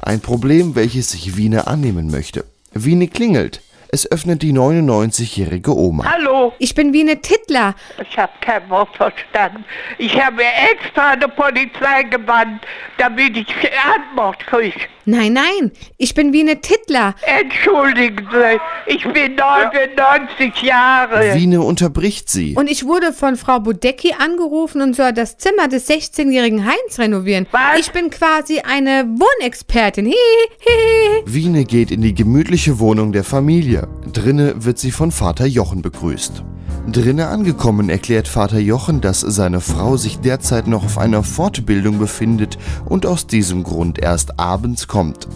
Ein 0.00 0.20
Problem, 0.20 0.74
welches 0.74 1.12
sich 1.12 1.36
Wiene 1.36 1.68
annehmen 1.68 2.10
möchte. 2.10 2.44
Wiene 2.74 3.06
klingelt. 3.06 3.60
Es 3.94 4.10
öffnet 4.10 4.40
die 4.40 4.54
99-jährige 4.54 5.76
Oma. 5.76 6.10
Hallo, 6.10 6.54
Ich 6.58 6.74
bin 6.74 6.94
wie 6.94 7.02
eine 7.02 7.20
Tittler. 7.20 7.74
ich 8.00 8.16
habe 8.16 8.32
kein 8.40 8.70
Wort 8.70 8.88
verstanden. 8.96 9.66
Ich 9.98 10.18
habe 10.18 10.42
extra 10.72 11.10
eine 11.10 11.28
Polizei 11.28 12.02
gebannt, 12.04 12.62
damit 12.96 13.36
ich 13.36 13.46
Antwort 13.94 14.46
kriege. 14.46 14.80
Nein, 15.04 15.34
nein, 15.34 15.72
ich 15.98 16.14
bin 16.14 16.32
wie 16.32 16.40
eine 16.40 16.60
Tittler. 16.62 17.14
Entschuldigen 17.22 18.26
Sie, 18.32 18.94
ich 18.94 19.02
bin 19.12 19.34
99 19.34 20.62
Jahre. 20.62 21.34
Wiene 21.34 21.60
unterbricht 21.60 22.30
sie. 22.30 22.54
Und 22.54 22.70
ich 22.70 22.86
wurde 22.86 23.12
von 23.12 23.36
Frau 23.36 23.58
Budecki 23.60 24.14
angerufen 24.18 24.80
und 24.80 24.94
soll 24.96 25.12
das 25.12 25.36
Zimmer 25.36 25.68
des 25.68 25.90
16-jährigen 25.90 26.64
Heinz 26.64 26.98
renovieren. 26.98 27.46
Was? 27.50 27.80
Ich 27.80 27.90
bin 27.90 28.08
quasi 28.10 28.60
eine 28.60 29.04
Wohnexpertin. 29.06 30.06
Hihihi. 30.06 31.22
Wiene 31.26 31.64
geht 31.64 31.90
in 31.90 32.00
die 32.00 32.14
gemütliche 32.14 32.78
Wohnung 32.78 33.12
der 33.12 33.24
Familie. 33.24 33.81
Drinne 34.12 34.64
wird 34.64 34.78
sie 34.78 34.90
von 34.90 35.10
Vater 35.10 35.46
Jochen 35.46 35.82
begrüßt. 35.82 36.44
Drinne 36.90 37.28
angekommen 37.28 37.88
erklärt 37.88 38.26
Vater 38.26 38.58
Jochen, 38.58 39.00
dass 39.00 39.20
seine 39.20 39.60
Frau 39.60 39.96
sich 39.96 40.18
derzeit 40.18 40.66
noch 40.66 40.84
auf 40.84 40.98
einer 40.98 41.22
Fortbildung 41.22 41.98
befindet 41.98 42.58
und 42.84 43.06
aus 43.06 43.26
diesem 43.26 43.62
Grund 43.62 43.98
erst 43.98 44.40
abends 44.40 44.88
kommt. 44.88 45.28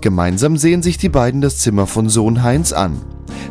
Gemeinsam 0.00 0.56
sehen 0.56 0.82
sich 0.82 0.96
die 0.96 1.08
beiden 1.08 1.40
das 1.40 1.58
Zimmer 1.58 1.86
von 1.86 2.08
Sohn 2.08 2.42
Heinz 2.42 2.72
an. 2.72 3.02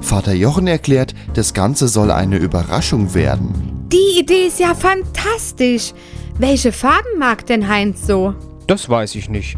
Vater 0.01 0.33
Jochen 0.33 0.67
erklärt, 0.67 1.13
das 1.33 1.53
Ganze 1.53 1.87
soll 1.87 2.09
eine 2.09 2.37
Überraschung 2.37 3.13
werden. 3.13 3.87
Die 3.91 4.19
Idee 4.19 4.47
ist 4.47 4.59
ja 4.59 4.73
fantastisch. 4.73 5.93
Welche 6.37 6.71
Farben 6.71 7.19
mag 7.19 7.45
denn 7.45 7.67
Heinz 7.67 8.07
so? 8.07 8.33
Das 8.65 8.87
weiß 8.87 9.15
ich 9.15 9.29
nicht. 9.29 9.57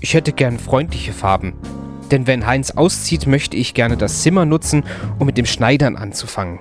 Ich 0.00 0.14
hätte 0.14 0.32
gern 0.32 0.58
freundliche 0.58 1.12
Farben. 1.12 1.54
Denn 2.10 2.26
wenn 2.26 2.46
Heinz 2.46 2.72
auszieht, 2.72 3.26
möchte 3.26 3.56
ich 3.56 3.74
gerne 3.74 3.96
das 3.96 4.22
Zimmer 4.22 4.44
nutzen, 4.44 4.84
um 5.18 5.26
mit 5.26 5.38
dem 5.38 5.46
Schneidern 5.46 5.96
anzufangen. 5.96 6.60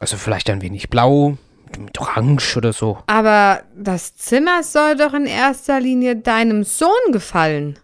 Also 0.00 0.16
vielleicht 0.16 0.50
ein 0.50 0.62
wenig 0.62 0.90
blau, 0.90 1.36
mit 1.78 2.00
orange 2.00 2.56
oder 2.56 2.72
so. 2.72 2.98
Aber 3.06 3.62
das 3.76 4.16
Zimmer 4.16 4.62
soll 4.62 4.96
doch 4.96 5.14
in 5.14 5.26
erster 5.26 5.80
Linie 5.80 6.16
deinem 6.16 6.64
Sohn 6.64 7.12
gefallen. 7.12 7.78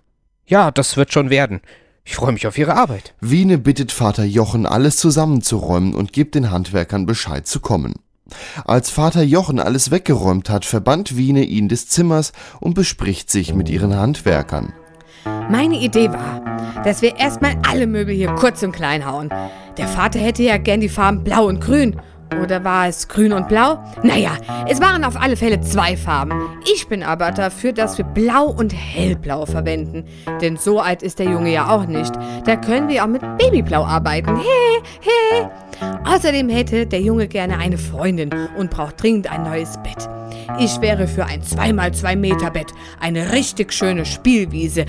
Ja, 0.47 0.71
das 0.71 0.97
wird 0.97 1.13
schon 1.13 1.31
werden. 1.31 1.61
Ich 2.05 2.17
freue 2.17 2.33
mich 2.33 2.47
auf 2.47 2.59
Ihre 2.59 2.75
Arbeit. 2.75 3.15
Wiene 3.21 3.59
bittet 3.59 3.93
Vater 3.93 4.25
Jochen, 4.25 4.67
alles 4.67 4.97
zusammenzuräumen 4.97 5.95
und 5.95 6.13
gibt 6.13 6.35
den 6.35 6.51
Handwerkern 6.51 7.07
Bescheid 7.07 7.47
zu 7.47 7.61
kommen. 7.61 7.95
Als 8.65 8.91
Vater 8.91 9.23
Jochen 9.23 9.61
alles 9.61 9.91
weggeräumt 9.91 10.51
hat, 10.51 10.65
verbannt 10.65 11.17
Wiene 11.17 11.45
ihn 11.45 11.69
des 11.69 11.89
Zimmers 11.89 12.33
und 12.61 12.75
bespricht 12.75 13.31
sich 13.31 13.55
mit 13.55 13.69
ihren 13.69 13.95
Handwerkern. 13.95 14.73
Meine 15.25 15.77
Idee 15.77 16.11
war, 16.11 16.83
dass 16.85 17.03
wir 17.03 17.17
erstmal 17.17 17.55
alle 17.69 17.87
Möbel 17.87 18.15
hier 18.15 18.35
kurz 18.35 18.63
und 18.63 18.73
klein 18.73 19.07
hauen. 19.07 19.31
Der 19.77 19.87
Vater 19.87 20.19
hätte 20.19 20.43
ja 20.43 20.57
gern 20.57 20.81
die 20.81 20.89
Farben 20.89 21.23
blau 21.25 21.47
und 21.47 21.61
grün. 21.61 22.01
Oder 22.41 22.65
war 22.65 22.89
es 22.89 23.09
grün 23.09 23.33
und 23.33 23.49
blau? 23.49 23.79
Naja, 24.03 24.33
es 24.69 24.81
waren 24.81 25.05
auf 25.05 25.21
alle 25.21 25.37
Fälle 25.37 25.61
zwei 25.61 25.97
Farben. 25.97 26.33
Ich 26.73 26.89
bin 26.89 27.03
aber 27.03 27.31
dafür, 27.33 27.73
dass 27.73 27.99
wir 27.99 28.05
blau 28.05 28.47
und 28.47 28.73
hellblau 28.73 29.47
verwenden. 29.47 30.05
Denn 30.41 30.57
so 30.57 30.81
alt 30.81 31.03
ist 31.03 31.19
der 31.19 31.27
Junge 31.27 31.53
ja 31.53 31.69
auch 31.71 31.87
nicht. 31.87 32.13
Da 32.45 32.57
können 32.57 32.89
wir 32.89 33.05
auch 33.05 33.09
mit 33.09 33.23
Babyblau 33.39 33.85
arbeiten. 33.85 34.37
He, 34.37 34.83
he. 35.01 35.47
Außerdem 36.05 36.49
hätte 36.49 36.87
der 36.87 37.01
Junge 37.01 37.29
gerne 37.29 37.59
eine 37.59 37.79
Freundin 37.79 38.31
und 38.57 38.71
braucht 38.71 39.03
dringend 39.03 39.31
ein 39.31 39.43
neues 39.43 39.79
Bett. 39.83 40.09
Ich 40.59 40.81
wäre 40.81 41.07
für 41.09 41.25
ein 41.25 41.43
2x2 41.43 42.17
Meter 42.17 42.51
Bett, 42.51 42.73
eine 43.01 43.33
richtig 43.33 43.73
schöne 43.73 44.05
Spielwiese. 44.05 44.85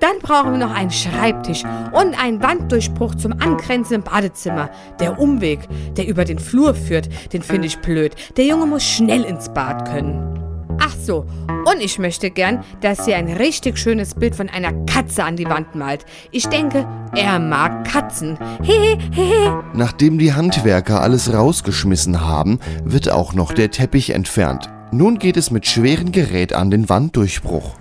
Dann 0.00 0.18
brauchen 0.22 0.52
wir 0.52 0.58
noch 0.66 0.74
einen 0.74 0.90
Schreibtisch 0.90 1.62
und 1.92 2.20
einen 2.22 2.42
Wanddurchbruch 2.42 3.14
zum 3.14 3.32
angrenzenden 3.32 4.02
Badezimmer. 4.02 4.70
Der 4.98 5.18
Umweg, 5.40 5.60
der 5.96 6.06
über 6.06 6.26
den 6.26 6.38
Flur 6.38 6.74
führt, 6.74 7.08
den 7.32 7.42
finde 7.42 7.66
ich 7.66 7.78
blöd. 7.78 8.14
Der 8.36 8.44
Junge 8.44 8.66
muss 8.66 8.84
schnell 8.84 9.24
ins 9.24 9.48
Bad 9.48 9.88
können. 9.88 10.36
Ach 10.78 10.94
so, 10.94 11.24
und 11.64 11.80
ich 11.80 11.98
möchte 11.98 12.30
gern, 12.30 12.62
dass 12.82 13.06
sie 13.06 13.14
ein 13.14 13.28
richtig 13.28 13.78
schönes 13.78 14.14
Bild 14.14 14.34
von 14.34 14.50
einer 14.50 14.72
Katze 14.84 15.24
an 15.24 15.36
die 15.36 15.46
Wand 15.46 15.74
malt. 15.74 16.04
Ich 16.30 16.46
denke, 16.46 16.86
er 17.14 17.38
mag 17.38 17.90
Katzen. 17.90 18.38
Hehehe. 18.62 19.62
Nachdem 19.72 20.18
die 20.18 20.34
Handwerker 20.34 21.00
alles 21.00 21.32
rausgeschmissen 21.32 22.20
haben, 22.20 22.60
wird 22.84 23.10
auch 23.10 23.32
noch 23.32 23.52
der 23.52 23.70
Teppich 23.70 24.10
entfernt. 24.10 24.68
Nun 24.92 25.18
geht 25.18 25.38
es 25.38 25.50
mit 25.50 25.66
schwerem 25.66 26.12
Gerät 26.12 26.52
an 26.52 26.70
den 26.70 26.88
Wanddurchbruch. 26.88 27.76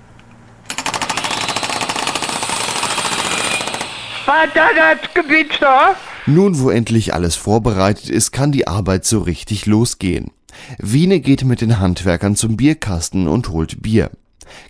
Vater, 4.25 4.69
das 4.75 5.13
Gewitter. 5.13 5.95
Nun, 6.29 6.59
wo 6.59 6.69
endlich 6.69 7.15
alles 7.15 7.35
vorbereitet 7.35 8.07
ist, 8.07 8.31
kann 8.31 8.51
die 8.51 8.67
Arbeit 8.67 9.03
so 9.03 9.19
richtig 9.19 9.65
losgehen. 9.65 10.29
Wiene 10.77 11.21
geht 11.21 11.43
mit 11.43 11.59
den 11.59 11.79
Handwerkern 11.79 12.35
zum 12.35 12.55
Bierkasten 12.55 13.27
und 13.27 13.49
holt 13.49 13.81
Bier. 13.81 14.11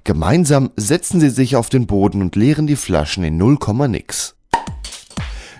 Gemeinsam 0.05 0.69
setzen 0.77 1.19
sie 1.19 1.29
sich 1.29 1.57
auf 1.57 1.69
den 1.69 1.85
Boden 1.85 2.21
und 2.21 2.37
leeren 2.37 2.65
die 2.65 2.77
Flaschen 2.77 3.25
in 3.25 3.35
0, 3.35 3.57
nix. 3.89 4.35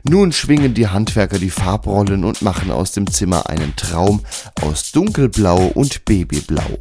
Nun 0.09 0.31
schwingen 0.31 0.73
die 0.73 0.87
Handwerker 0.87 1.37
die 1.37 1.49
Farbrollen 1.49 2.23
und 2.23 2.41
machen 2.41 2.71
aus 2.71 2.93
dem 2.93 3.11
Zimmer 3.11 3.49
einen 3.49 3.75
Traum 3.75 4.21
aus 4.61 4.93
dunkelblau 4.93 5.65
und 5.65 6.05
babyblau. 6.05 6.79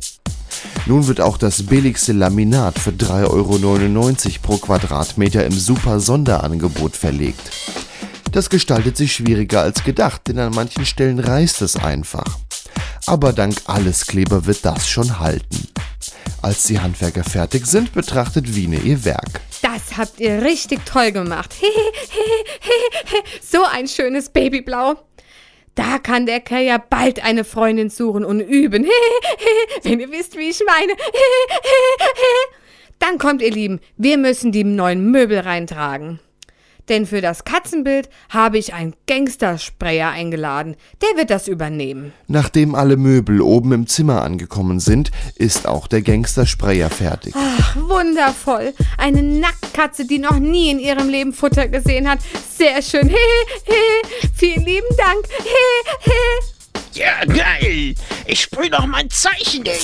Nun 0.87 1.09
wird 1.09 1.21
auch 1.21 1.39
das 1.39 1.65
billigste 1.65 2.13
Laminat 2.13 2.79
für 2.79 2.91
3,99 2.91 3.27
Euro 3.27 4.39
pro 4.43 4.57
Quadratmeter 4.59 5.45
im 5.45 5.53
super 5.53 5.99
Sonderangebot 5.99 6.97
verlegt. 6.97 7.51
Das 8.33 8.51
gestaltet 8.51 8.97
sich 8.97 9.13
schwieriger 9.15 9.63
als 9.63 9.85
gedacht, 9.85 10.29
denn 10.29 10.39
an 10.39 10.53
manchen 10.55 10.85
Stellen 10.85 11.19
reißt 11.19 11.63
es 11.63 11.77
einfach. 11.77 12.39
Aber 13.07 13.33
dank 13.33 13.57
Alleskleber 13.67 14.47
wird 14.47 14.65
das 14.65 14.89
schon 14.89 15.19
halten. 15.19 15.69
Als 16.43 16.65
die 16.65 16.79
Handwerker 16.79 17.25
fertig 17.25 17.67
sind, 17.67 17.93
betrachtet 17.93 18.55
Wiene 18.55 18.77
ihr 18.77 19.05
Werk. 19.05 19.41
Das 19.63 19.97
habt 19.97 20.21
ihr 20.21 20.43
richtig 20.43 20.85
toll 20.85 21.11
gemacht. 21.11 21.55
so 23.43 23.65
ein 23.65 23.89
schönes 23.89 24.29
Babyblau. 24.29 24.95
Da 25.75 25.99
kann 25.99 26.27
der 26.27 26.41
Kerl 26.41 26.65
ja 26.65 26.79
bald 26.79 27.25
eine 27.25 27.45
Freundin 27.45 27.89
suchen 27.89 28.25
und 28.25 28.41
üben. 28.41 28.87
Wenn 29.83 30.01
ihr 30.01 30.11
wisst, 30.11 30.37
wie 30.37 30.51
ich 30.51 30.61
meine. 30.67 30.93
Dann 32.99 33.19
kommt, 33.19 33.43
ihr 33.43 33.53
Lieben, 33.53 33.81
wir 33.97 34.19
müssen 34.19 34.53
die 34.53 34.65
neuen 34.65 35.11
Möbel 35.11 35.39
reintragen. 35.39 36.21
Denn 36.89 37.07
für 37.07 37.21
das 37.21 37.45
Katzenbild 37.45 38.09
habe 38.31 38.59
ich 38.59 38.75
einen 38.75 38.95
Gangstersprayer 39.07 40.11
eingeladen. 40.11 40.77
Der 41.03 41.17
wird 41.17 41.31
das 41.31 41.49
übernehmen. 41.49 42.13
Nachdem 42.27 42.75
alle 42.75 42.97
Möbel 42.97 43.41
oben 43.41 43.73
im 43.73 43.87
Zimmer 43.87 44.23
angekommen 44.23 44.81
sind, 44.81 45.11
ist 45.35 45.67
auch 45.67 45.87
der 45.87 46.03
Gangstersprayer 46.03 46.91
fertig. 46.91 47.35
Ach, 47.37 47.77
wundervoll. 47.77 48.75
Eine 48.97 49.23
Nacktkatze, 49.23 50.07
die 50.07 50.19
noch 50.19 50.39
nie 50.39 50.71
in 50.71 50.79
ihrem 50.79 51.09
Leben 51.09 51.33
Futter 51.33 51.69
gesehen 51.69 52.09
hat. 52.09 52.21
Sehr 52.57 52.83
schön. 52.83 53.15
Vielen 54.35 54.65
lieben 54.65 54.87
Dank. 54.97 55.25
Ja, 56.95 57.25
geil. 57.25 57.95
Ich 58.27 58.41
sprühe 58.41 58.71
noch 58.71 58.87
mein 58.87 59.09
Zeichen, 59.11 59.65
ey. 59.67 59.79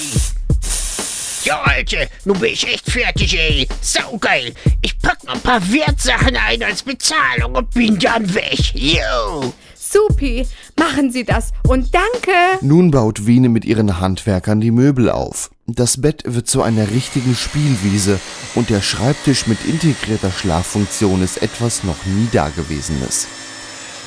Ja, 1.44 1.60
Alter, 1.62 2.06
nun 2.24 2.38
bin 2.38 2.52
ich 2.52 2.66
echt 2.66 2.90
fertig, 2.90 3.38
ey. 3.38 3.68
Saugeil. 3.82 4.54
Ich 4.80 4.98
pack 4.98 5.22
noch 5.24 5.34
ein 5.34 5.40
paar 5.40 5.60
Wertsachen 5.70 6.36
ein 6.36 6.62
als 6.62 6.82
Bezahlung 6.82 7.54
und 7.54 7.70
bin 7.72 7.98
dann 7.98 8.34
weg. 8.34 8.74
Yo. 8.74 9.52
Supi, 9.76 10.46
machen 10.78 11.12
Sie 11.12 11.24
das 11.24 11.52
und 11.68 11.94
danke. 11.94 12.32
Nun 12.62 12.90
baut 12.90 13.26
Wiene 13.26 13.50
mit 13.50 13.64
ihren 13.66 14.00
Handwerkern 14.00 14.60
die 14.60 14.70
Möbel 14.70 15.10
auf. 15.10 15.50
Das 15.66 16.00
Bett 16.00 16.22
wird 16.24 16.48
zu 16.48 16.62
einer 16.62 16.90
richtigen 16.90 17.34
Spielwiese 17.34 18.18
und 18.54 18.70
der 18.70 18.80
Schreibtisch 18.80 19.46
mit 19.46 19.64
integrierter 19.66 20.32
Schlaffunktion 20.32 21.22
ist 21.22 21.42
etwas 21.42 21.84
noch 21.84 22.06
nie 22.06 22.28
Dagewesenes. 22.32 23.26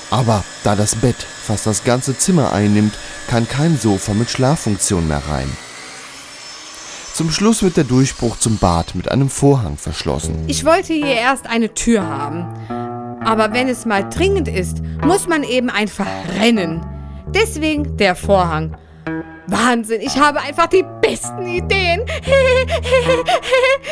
Aber 0.10 0.43
da 0.63 0.76
das 0.76 0.95
Bett 0.95 1.17
fast 1.43 1.67
das 1.67 1.84
ganze 1.84 2.17
Zimmer 2.17 2.52
einnimmt, 2.52 2.93
kann 3.28 3.47
kein 3.47 3.78
Sofa 3.78 4.13
mit 4.13 4.30
Schlaffunktion 4.30 5.08
mehr 5.08 5.23
rein. 5.28 5.50
Zum 7.18 7.32
Schluss 7.32 7.64
wird 7.64 7.78
der 7.78 7.84
Durchbruch 7.84 8.38
zum 8.38 8.60
Bad 8.60 8.94
mit 8.94 9.10
einem 9.10 9.32
Vorhang 9.32 9.76
verschlossen. 9.76 10.36
Ich 10.46 10.66
wollte 10.66 10.94
hier 10.94 11.16
erst 11.16 11.48
eine 11.48 11.74
Tür 11.74 12.08
haben. 12.08 12.46
Aber 13.26 13.54
wenn 13.54 13.68
es 13.68 13.88
mal 13.88 14.08
dringend 14.08 14.48
ist, 14.48 14.84
muss 15.04 15.28
man 15.28 15.42
eben 15.42 15.72
einfach 15.72 16.06
rennen. 16.40 16.86
Deswegen 17.34 17.98
der 17.98 18.16
Vorhang. 18.16 18.78
Wahnsinn, 19.48 20.02
ich 20.02 20.16
habe 20.20 20.42
einfach 20.42 20.68
die 20.68 20.86
besten 21.02 21.48
Ideen. 21.48 22.02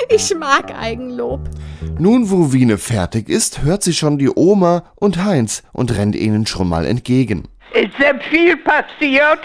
Ich 0.09 0.35
mag 0.35 0.71
Eigenlob. 0.79 1.49
Nun, 1.97 2.29
wo 2.29 2.53
Wiene 2.53 2.77
fertig 2.77 3.27
ist, 3.27 3.63
hört 3.63 3.81
sie 3.81 3.93
schon 3.93 4.19
die 4.19 4.29
Oma 4.29 4.83
und 4.97 5.23
Heinz 5.23 5.63
und 5.73 5.97
rennt 5.97 6.15
ihnen 6.15 6.45
schon 6.45 6.69
mal 6.69 6.85
entgegen. 6.85 7.47
Ist 7.73 7.97
sehr 7.97 8.19
viel 8.29 8.55
passiert. 8.57 9.39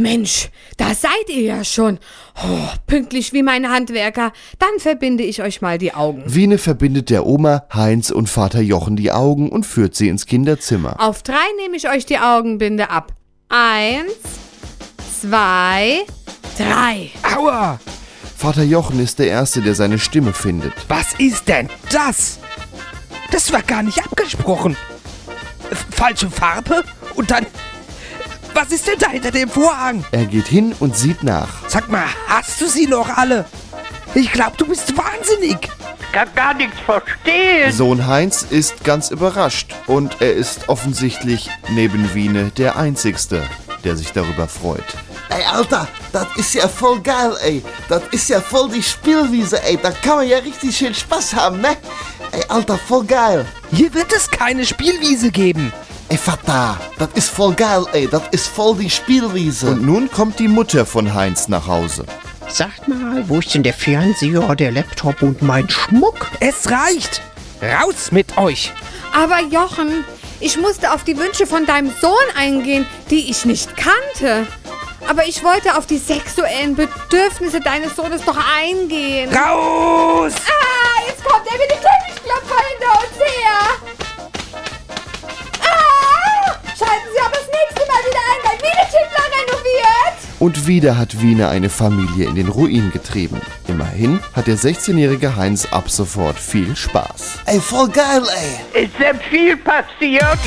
Mensch, 0.00 0.50
da 0.76 0.94
seid 0.94 1.28
ihr 1.28 1.42
ja 1.42 1.64
schon. 1.64 1.98
Oh, 2.42 2.68
pünktlich 2.86 3.32
wie 3.32 3.42
meine 3.42 3.70
Handwerker. 3.70 4.32
Dann 4.58 4.78
verbinde 4.78 5.22
ich 5.24 5.42
euch 5.42 5.60
mal 5.60 5.78
die 5.78 5.94
Augen. 5.94 6.22
Wiene 6.26 6.58
verbindet 6.58 7.10
der 7.10 7.26
Oma, 7.26 7.64
Heinz 7.72 8.10
und 8.10 8.28
Vater 8.28 8.60
Jochen 8.60 8.96
die 8.96 9.12
Augen 9.12 9.50
und 9.50 9.66
führt 9.66 9.94
sie 9.94 10.08
ins 10.08 10.26
Kinderzimmer. 10.26 10.96
Auf 10.98 11.22
drei 11.22 11.46
nehme 11.60 11.76
ich 11.76 11.88
euch 11.88 12.06
die 12.06 12.18
Augenbinde 12.18 12.90
ab. 12.90 13.12
Eins, 13.48 14.12
zwei, 15.20 16.00
drei. 16.56 17.10
Aua! 17.36 17.78
Vater 18.36 18.62
Jochen 18.62 19.00
ist 19.00 19.18
der 19.18 19.26
Erste, 19.26 19.60
der 19.60 19.74
seine 19.74 19.98
Stimme 19.98 20.32
findet. 20.32 20.72
Was 20.88 21.12
ist 21.18 21.46
denn 21.46 21.68
das? 21.92 22.38
Das 23.30 23.52
war 23.52 23.62
gar 23.62 23.82
nicht 23.82 24.02
abgesprochen. 24.02 24.76
F 25.70 25.86
falsche 25.90 26.30
Farbe? 26.30 26.82
Und 27.16 27.30
dann. 27.30 27.46
Was 28.54 28.72
ist 28.72 28.86
denn 28.86 28.98
da 28.98 29.10
hinter 29.10 29.30
dem 29.30 29.48
Vorhang? 29.48 30.04
Er 30.12 30.26
geht 30.26 30.46
hin 30.46 30.74
und 30.80 30.96
sieht 30.96 31.22
nach. 31.22 31.48
Sag 31.68 31.88
mal, 31.88 32.06
hast 32.26 32.60
du 32.60 32.66
sie 32.66 32.86
noch 32.86 33.08
alle? 33.16 33.44
Ich 34.14 34.32
glaube, 34.32 34.56
du 34.56 34.66
bist 34.66 34.92
wahnsinnig. 34.96 35.68
Kann 36.12 36.28
gar 36.34 36.54
nichts 36.54 36.76
verstehen. 36.80 37.72
Sohn 37.72 38.06
Heinz 38.06 38.42
ist 38.42 38.82
ganz 38.82 39.10
überrascht 39.10 39.74
und 39.86 40.20
er 40.20 40.34
ist 40.34 40.68
offensichtlich 40.68 41.48
neben 41.68 42.12
Wiene 42.14 42.50
der 42.50 42.76
Einzigste, 42.76 43.42
der 43.84 43.96
sich 43.96 44.12
darüber 44.12 44.48
freut. 44.48 44.84
Ey, 45.28 45.44
Alter, 45.44 45.86
das 46.12 46.26
ist 46.36 46.54
ja 46.54 46.66
voll 46.66 47.00
geil, 47.00 47.32
ey. 47.44 47.62
Das 47.88 48.02
ist 48.10 48.28
ja 48.28 48.40
voll 48.40 48.68
die 48.70 48.82
Spielwiese, 48.82 49.62
ey. 49.62 49.78
Da 49.80 49.92
kann 49.92 50.16
man 50.16 50.28
ja 50.28 50.38
richtig 50.38 50.76
schön 50.76 50.92
Spaß 50.92 51.34
haben, 51.34 51.60
ne? 51.60 51.76
Ey, 52.32 52.42
Alter, 52.48 52.76
voll 52.76 53.04
geil. 53.04 53.46
Hier 53.70 53.94
wird 53.94 54.12
es 54.12 54.28
keine 54.28 54.66
Spielwiese 54.66 55.30
geben. 55.30 55.72
Ey, 56.10 56.18
Vater, 56.18 56.76
das 56.98 57.10
ist 57.14 57.30
voll 57.30 57.54
geil, 57.54 57.84
ey. 57.92 58.08
Das 58.08 58.24
ist 58.32 58.48
voll 58.48 58.74
die 58.74 58.90
Spielwiese. 58.90 59.70
Und 59.70 59.86
nun 59.86 60.10
kommt 60.10 60.40
die 60.40 60.48
Mutter 60.48 60.84
von 60.84 61.14
Heinz 61.14 61.46
nach 61.46 61.68
Hause. 61.68 62.04
Sagt 62.48 62.88
mal, 62.88 63.22
wo 63.28 63.38
ist 63.38 63.54
denn 63.54 63.62
der 63.62 63.74
Fernseher, 63.74 64.56
der 64.56 64.72
Laptop 64.72 65.22
und 65.22 65.40
mein 65.40 65.70
Schmuck? 65.70 66.26
Es 66.40 66.68
reicht. 66.68 67.22
Raus 67.62 68.10
mit 68.10 68.36
euch. 68.38 68.72
Aber 69.14 69.40
Jochen, 69.40 70.04
ich 70.40 70.58
musste 70.58 70.92
auf 70.92 71.04
die 71.04 71.16
Wünsche 71.16 71.46
von 71.46 71.64
deinem 71.64 71.92
Sohn 72.00 72.16
eingehen, 72.36 72.86
die 73.08 73.30
ich 73.30 73.44
nicht 73.44 73.76
kannte. 73.76 74.48
Aber 75.08 75.28
ich 75.28 75.44
wollte 75.44 75.78
auf 75.78 75.86
die 75.86 75.98
sexuellen 75.98 76.74
Bedürfnisse 76.74 77.60
deines 77.60 77.94
Sohnes 77.94 78.24
doch 78.24 78.38
eingehen. 78.58 79.30
Raus! 79.32 80.32
Ah, 80.34 81.06
jetzt 81.06 81.22
kommt 81.22 81.46
er 81.46 81.56
mit 81.56 81.70
dem 81.70 81.78
Teppichklopfer 81.78 82.62
hinter 82.68 82.98
uns 82.98 83.16
her. 83.16 83.89
Mal 88.00 88.10
wieder 88.10 88.20
ein, 88.30 88.40
weil 88.44 88.58
Wiener 88.62 88.84
Tippler 88.84 89.24
renoviert. 89.40 90.16
Und 90.38 90.66
wieder 90.66 90.96
hat 90.96 91.20
Wiener 91.20 91.48
eine 91.50 91.68
Familie 91.68 92.28
in 92.28 92.34
den 92.34 92.48
Ruin 92.48 92.90
getrieben. 92.92 93.40
Immerhin 93.68 94.20
hat 94.34 94.46
der 94.46 94.56
16-jährige 94.56 95.36
Heinz 95.36 95.66
ab 95.70 95.90
sofort 95.90 96.38
viel 96.38 96.74
Spaß. 96.74 97.40
Ey, 97.46 97.60
voll 97.60 97.88
geil, 97.88 98.22
ey. 98.72 98.84
Ist 98.84 98.92
denn 98.98 99.18
viel 99.28 99.56
passiert? 99.56 100.38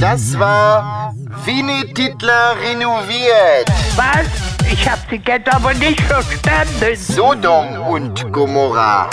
Das 0.00 0.38
war 0.38 1.14
Winnie 1.44 1.92
Titler 1.94 2.56
renoviert. 2.62 3.66
Was? 3.96 4.26
Ich 4.70 4.88
hab 4.88 4.98
Sie 5.10 5.20
jetzt 5.26 5.52
aber 5.52 5.74
nicht 5.74 6.00
verstanden. 6.02 6.96
Sodom 6.96 7.80
und 7.88 8.32
Gomorra. 8.32 9.08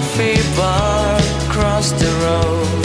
Coffee 0.00 0.40
bar 0.56 1.20
across 1.46 1.92
the 1.92 2.10
road. 2.24 2.84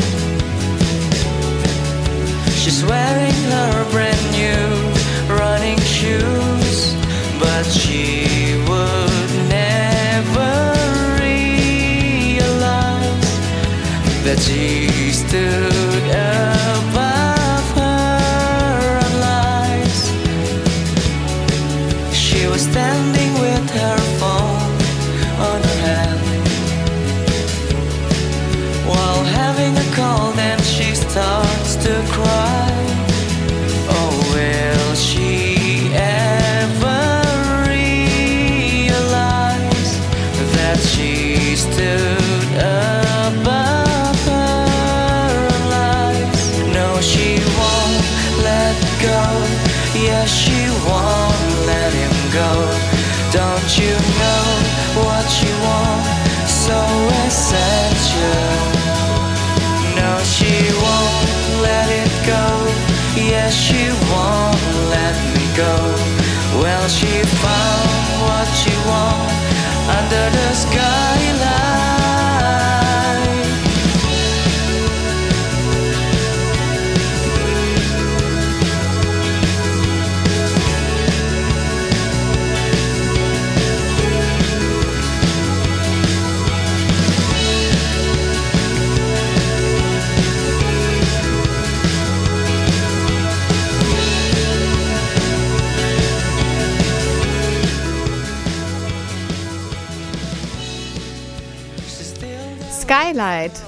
She's 2.59 2.83
wearing 2.83 3.41
her 3.55 3.91
brand 3.91 4.23
new 4.39 4.67
running 5.33 5.79
shoes, 5.79 6.93
but 7.39 7.63
she 7.63 8.57
would 8.67 9.31
never 9.47 10.55
realize 11.23 12.41
that 14.25 14.39
she 14.39 14.89
stood 15.11 15.64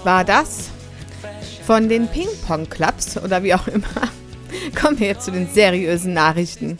war 0.07 0.23
das 0.23 0.71
von 1.65 1.89
den 1.89 2.07
Ping-Pong-Clubs 2.07 3.17
oder 3.17 3.43
wie 3.43 3.53
auch 3.53 3.67
immer. 3.67 3.83
Kommen 4.81 4.97
wir 5.01 5.07
jetzt 5.07 5.25
zu 5.25 5.31
den 5.31 5.49
seriösen 5.49 6.13
Nachrichten. 6.13 6.77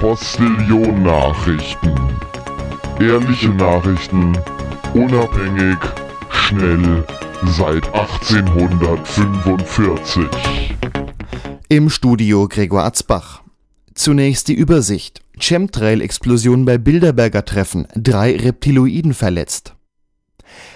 Postillon-Nachrichten. 0.00 1.94
Ehrliche 2.98 3.50
Nachrichten, 3.50 4.36
unabhängig, 4.92 5.78
schnell, 6.30 7.04
seit 7.46 7.86
1845. 7.94 10.74
Im 11.68 11.90
Studio 11.90 12.48
Gregor 12.48 12.82
Atzbach. 12.82 13.40
Zunächst 14.00 14.48
die 14.48 14.54
Übersicht. 14.54 15.20
Chemtrail-Explosion 15.38 16.64
bei 16.64 16.78
Bilderberger 16.78 17.44
Treffen. 17.44 17.86
Drei 17.94 18.34
Reptiloiden 18.34 19.12
verletzt. 19.12 19.74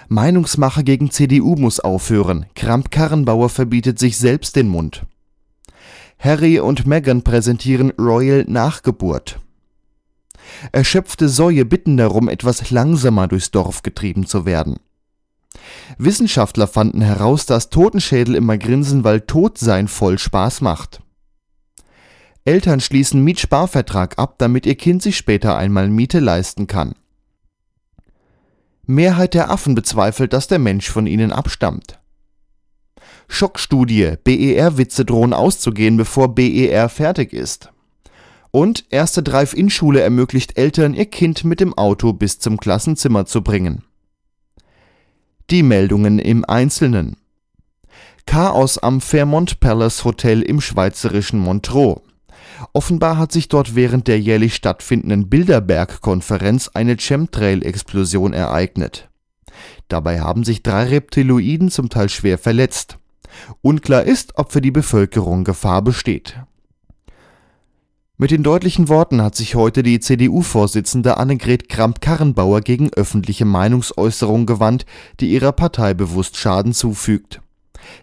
Meinungsmache 0.08 0.84
gegen 0.84 1.10
CDU 1.10 1.56
muss 1.56 1.80
aufhören. 1.80 2.44
Kramp-Karrenbauer 2.54 3.48
verbietet 3.48 3.98
sich 3.98 4.18
selbst 4.18 4.56
den 4.56 4.68
Mund. 4.68 5.06
Harry 6.18 6.60
und 6.60 6.86
Meghan 6.86 7.22
präsentieren 7.22 7.92
Royal 7.98 8.44
Nachgeburt. 8.46 9.40
Erschöpfte 10.72 11.30
Säue 11.30 11.64
bitten 11.64 11.96
darum, 11.96 12.28
etwas 12.28 12.70
langsamer 12.70 13.26
durchs 13.26 13.50
Dorf 13.50 13.80
getrieben 13.80 14.26
zu 14.26 14.44
werden. 14.44 14.76
Wissenschaftler 15.96 16.66
fanden 16.66 17.00
heraus, 17.00 17.46
dass 17.46 17.70
Totenschädel 17.70 18.34
immer 18.34 18.58
grinsen, 18.58 19.02
weil 19.02 19.22
Totsein 19.22 19.88
voll 19.88 20.18
Spaß 20.18 20.60
macht. 20.60 21.00
Eltern 22.46 22.80
schließen 22.80 23.24
Mietsparvertrag 23.24 24.18
ab, 24.18 24.34
damit 24.38 24.66
ihr 24.66 24.74
Kind 24.74 25.02
sich 25.02 25.16
später 25.16 25.56
einmal 25.56 25.88
Miete 25.88 26.20
leisten 26.20 26.66
kann. 26.66 26.94
Mehrheit 28.86 29.32
der 29.32 29.50
Affen 29.50 29.74
bezweifelt, 29.74 30.34
dass 30.34 30.46
der 30.46 30.58
Mensch 30.58 30.90
von 30.90 31.06
ihnen 31.06 31.32
abstammt. 31.32 31.98
Schockstudie: 33.28 34.16
BER-Witze 34.22 35.06
drohen 35.06 35.32
auszugehen, 35.32 35.96
bevor 35.96 36.34
BER 36.34 36.90
fertig 36.90 37.32
ist. 37.32 37.70
Und 38.50 38.84
erste 38.90 39.22
Drive-In-Schule 39.22 40.00
ermöglicht 40.00 40.58
Eltern, 40.58 40.94
ihr 40.94 41.06
Kind 41.06 41.44
mit 41.44 41.60
dem 41.60 41.72
Auto 41.74 42.12
bis 42.12 42.38
zum 42.38 42.58
Klassenzimmer 42.58 43.24
zu 43.24 43.42
bringen. 43.42 43.82
Die 45.50 45.62
Meldungen 45.62 46.18
im 46.18 46.44
Einzelnen. 46.44 47.16
Chaos 48.26 48.78
am 48.78 49.00
Fairmont 49.00 49.60
Palace 49.60 50.04
Hotel 50.04 50.42
im 50.42 50.60
schweizerischen 50.60 51.38
Montreux. 51.38 52.02
Offenbar 52.72 53.18
hat 53.18 53.32
sich 53.32 53.48
dort 53.48 53.74
während 53.74 54.08
der 54.08 54.20
jährlich 54.20 54.54
stattfindenden 54.54 55.28
Bilderberg-Konferenz 55.28 56.70
eine 56.74 56.96
Chemtrail-Explosion 56.96 58.32
ereignet. 58.32 59.08
Dabei 59.88 60.20
haben 60.20 60.44
sich 60.44 60.62
drei 60.62 60.84
Reptiloiden 60.84 61.70
zum 61.70 61.88
Teil 61.90 62.08
schwer 62.08 62.38
verletzt. 62.38 62.98
Unklar 63.62 64.04
ist, 64.04 64.38
ob 64.38 64.52
für 64.52 64.60
die 64.60 64.70
Bevölkerung 64.70 65.44
Gefahr 65.44 65.82
besteht. 65.82 66.36
Mit 68.16 68.30
den 68.30 68.44
deutlichen 68.44 68.88
Worten 68.88 69.20
hat 69.22 69.34
sich 69.34 69.56
heute 69.56 69.82
die 69.82 69.98
CDU-Vorsitzende 69.98 71.16
Annegret 71.16 71.68
Kramp-Karrenbauer 71.68 72.60
gegen 72.60 72.92
öffentliche 72.92 73.44
Meinungsäußerungen 73.44 74.46
gewandt, 74.46 74.86
die 75.18 75.32
ihrer 75.32 75.50
Partei 75.50 75.94
bewusst 75.94 76.36
Schaden 76.36 76.72
zufügt. 76.72 77.40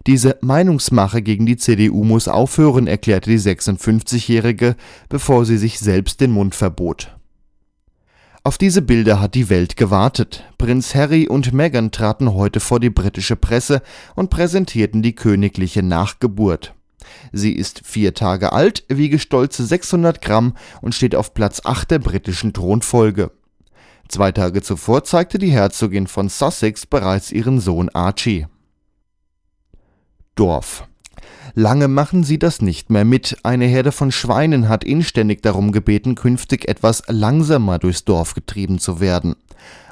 Diese 0.07 0.37
Meinungsmache 0.41 1.21
gegen 1.21 1.45
die 1.45 1.57
CDU 1.57 2.03
muss 2.03 2.27
aufhören, 2.27 2.87
erklärte 2.87 3.29
die 3.29 3.39
56-Jährige, 3.39 4.75
bevor 5.09 5.45
sie 5.45 5.57
sich 5.57 5.79
selbst 5.79 6.21
den 6.21 6.31
Mund 6.31 6.55
verbot. 6.55 7.15
Auf 8.43 8.57
diese 8.57 8.81
Bilder 8.81 9.21
hat 9.21 9.35
die 9.35 9.49
Welt 9.49 9.75
gewartet. 9.75 10.43
Prinz 10.57 10.95
Harry 10.95 11.27
und 11.27 11.53
Meghan 11.53 11.91
traten 11.91 12.33
heute 12.33 12.59
vor 12.59 12.79
die 12.79 12.89
britische 12.89 13.35
Presse 13.35 13.83
und 14.15 14.31
präsentierten 14.31 15.03
die 15.03 15.13
königliche 15.13 15.83
Nachgeburt. 15.83 16.73
Sie 17.31 17.53
ist 17.53 17.81
vier 17.85 18.15
Tage 18.15 18.51
alt, 18.51 18.83
wiege 18.87 19.19
stolze 19.19 19.63
600 19.65 20.21
Gramm 20.21 20.55
und 20.81 20.95
steht 20.95 21.15
auf 21.15 21.35
Platz 21.35 21.61
8 21.63 21.91
der 21.91 21.99
britischen 21.99 22.53
Thronfolge. 22.53 23.31
Zwei 24.07 24.31
Tage 24.31 24.61
zuvor 24.61 25.03
zeigte 25.03 25.37
die 25.37 25.51
Herzogin 25.51 26.07
von 26.07 26.27
Sussex 26.27 26.85
bereits 26.85 27.31
ihren 27.31 27.59
Sohn 27.59 27.89
Archie. 27.89 28.47
Dorf. 30.41 30.87
Lange 31.53 31.87
machen 31.87 32.23
sie 32.23 32.39
das 32.39 32.63
nicht 32.63 32.89
mehr 32.89 33.05
mit. 33.05 33.37
Eine 33.43 33.65
Herde 33.65 33.91
von 33.91 34.11
Schweinen 34.11 34.69
hat 34.69 34.83
inständig 34.83 35.43
darum 35.43 35.71
gebeten, 35.71 36.15
künftig 36.15 36.67
etwas 36.67 37.03
langsamer 37.05 37.77
durchs 37.77 38.05
Dorf 38.05 38.33
getrieben 38.33 38.79
zu 38.79 38.99
werden. 38.99 39.35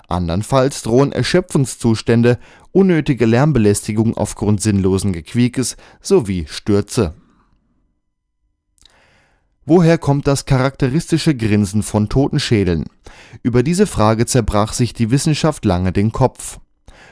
Andernfalls 0.07 0.81
drohen 0.81 1.11
Erschöpfungszustände, 1.11 2.39
unnötige 2.71 3.27
Lärmbelästigung 3.27 4.17
aufgrund 4.17 4.59
sinnlosen 4.59 5.13
Gequiekes 5.13 5.77
sowie 6.01 6.47
Stürze. 6.49 7.13
Woher 9.67 9.99
kommt 9.99 10.25
das 10.25 10.45
charakteristische 10.45 11.35
Grinsen 11.35 11.83
von 11.83 12.09
Totenschädeln? 12.09 12.85
Über 13.43 13.61
diese 13.61 13.85
Frage 13.85 14.25
zerbrach 14.25 14.73
sich 14.73 14.95
die 14.95 15.11
Wissenschaft 15.11 15.63
lange 15.63 15.91
den 15.91 16.11
Kopf. 16.11 16.59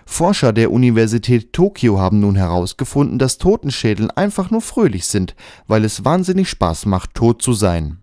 Forscher 0.09 0.53
der 0.53 0.71
Universität 0.71 1.51
Tokio 1.51 1.99
haben 1.99 2.21
nun 2.21 2.35
herausgefunden, 2.35 3.19
dass 3.19 3.37
Totenschädel 3.37 4.09
einfach 4.15 4.49
nur 4.49 4.61
fröhlich 4.61 5.05
sind, 5.05 5.35
weil 5.67 5.83
es 5.83 6.05
wahnsinnig 6.05 6.49
Spaß 6.49 6.85
macht, 6.85 7.13
tot 7.13 7.41
zu 7.41 7.51
sein. 7.53 7.97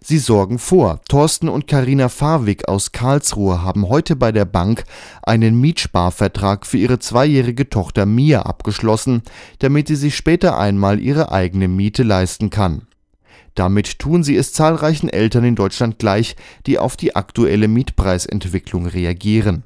Sie 0.00 0.18
sorgen 0.18 0.58
vor. 0.58 1.00
Thorsten 1.08 1.48
und 1.48 1.66
Karina 1.66 2.08
Farwig 2.08 2.68
aus 2.68 2.92
Karlsruhe 2.92 3.62
haben 3.62 3.88
heute 3.88 4.16
bei 4.16 4.32
der 4.32 4.44
Bank 4.44 4.84
einen 5.22 5.60
Mietsparvertrag 5.60 6.64
für 6.64 6.78
ihre 6.78 7.00
zweijährige 7.00 7.68
Tochter 7.68 8.06
Mia 8.06 8.42
abgeschlossen, 8.42 9.22
damit 9.58 9.88
sie 9.88 9.96
sich 9.96 10.16
später 10.16 10.56
einmal 10.56 10.98
ihre 10.98 11.30
eigene 11.30 11.68
Miete 11.68 12.04
leisten 12.04 12.48
kann. 12.48 12.86
Damit 13.54 13.98
tun 13.98 14.22
sie 14.22 14.36
es 14.36 14.52
zahlreichen 14.52 15.08
Eltern 15.08 15.44
in 15.44 15.56
Deutschland 15.56 15.98
gleich, 15.98 16.36
die 16.66 16.78
auf 16.78 16.96
die 16.96 17.14
aktuelle 17.16 17.68
Mietpreisentwicklung 17.68 18.86
reagieren. 18.86 19.64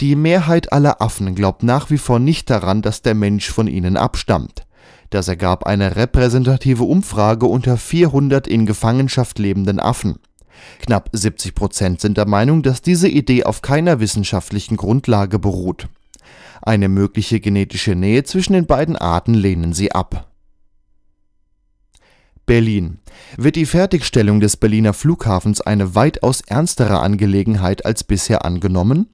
Die 0.00 0.16
Mehrheit 0.16 0.72
aller 0.72 1.02
Affen 1.02 1.34
glaubt 1.34 1.62
nach 1.62 1.90
wie 1.90 1.98
vor 1.98 2.18
nicht 2.18 2.48
daran, 2.48 2.80
dass 2.80 3.02
der 3.02 3.14
Mensch 3.14 3.50
von 3.50 3.66
ihnen 3.66 3.96
abstammt. 3.96 4.66
Das 5.10 5.28
ergab 5.28 5.66
eine 5.66 5.96
repräsentative 5.96 6.84
Umfrage 6.84 7.46
unter 7.46 7.76
400 7.76 8.46
in 8.46 8.64
Gefangenschaft 8.64 9.38
lebenden 9.38 9.80
Affen. 9.80 10.18
Knapp 10.80 11.10
70 11.12 11.54
Prozent 11.54 12.00
sind 12.00 12.16
der 12.16 12.26
Meinung, 12.26 12.62
dass 12.62 12.80
diese 12.80 13.08
Idee 13.08 13.44
auf 13.44 13.60
keiner 13.60 14.00
wissenschaftlichen 14.00 14.76
Grundlage 14.76 15.38
beruht. 15.38 15.88
Eine 16.62 16.88
mögliche 16.88 17.40
genetische 17.40 17.94
Nähe 17.94 18.24
zwischen 18.24 18.52
den 18.52 18.66
beiden 18.66 18.96
Arten 18.96 19.34
lehnen 19.34 19.72
sie 19.72 19.92
ab. 19.92 20.29
Berlin. 22.50 22.98
Wird 23.36 23.54
die 23.54 23.64
Fertigstellung 23.64 24.40
des 24.40 24.56
Berliner 24.56 24.92
Flughafens 24.92 25.60
eine 25.60 25.94
weitaus 25.94 26.40
ernstere 26.40 26.98
Angelegenheit 26.98 27.86
als 27.86 28.02
bisher 28.02 28.44
angenommen? 28.44 29.06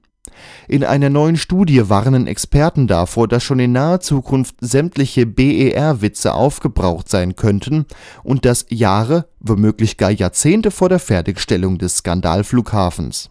In 0.67 0.83
einer 0.83 1.11
neuen 1.11 1.37
Studie 1.37 1.87
warnen 1.87 2.25
Experten 2.25 2.87
davor, 2.87 3.27
dass 3.27 3.43
schon 3.43 3.59
in 3.59 3.73
naher 3.73 3.99
Zukunft 3.99 4.55
sämtliche 4.61 5.27
BER-Witze 5.27 6.33
aufgebraucht 6.33 7.09
sein 7.09 7.35
könnten 7.35 7.85
und 8.23 8.43
das 8.43 8.65
Jahre, 8.69 9.27
womöglich 9.39 9.97
gar 9.97 10.09
Jahrzehnte 10.09 10.71
vor 10.71 10.89
der 10.89 10.97
Fertigstellung 10.97 11.77
des 11.77 11.97
Skandalflughafens. 11.97 13.29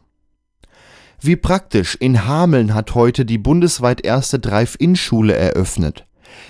Wie 1.21 1.35
praktisch, 1.35 1.97
in 1.97 2.25
Hameln 2.29 2.75
hat 2.75 2.95
heute 2.95 3.25
die 3.25 3.39
bundesweit 3.39 4.05
erste 4.05 4.39
Drive-In-Schule 4.39 5.35
eröffnet. 5.35 6.07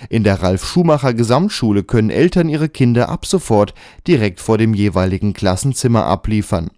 In 0.09 0.23
der 0.23 0.41
Ralf 0.41 0.65
Schumacher 0.65 1.13
Gesamtschule 1.13 1.83
können 1.83 2.09
Eltern 2.09 2.49
ihre 2.49 2.69
Kinder 2.69 3.09
ab 3.09 3.25
sofort 3.25 3.73
direkt 4.07 4.39
vor 4.39 4.57
dem 4.57 4.73
jeweiligen 4.73 5.33
Klassenzimmer 5.33 6.05
abliefern 6.05 6.69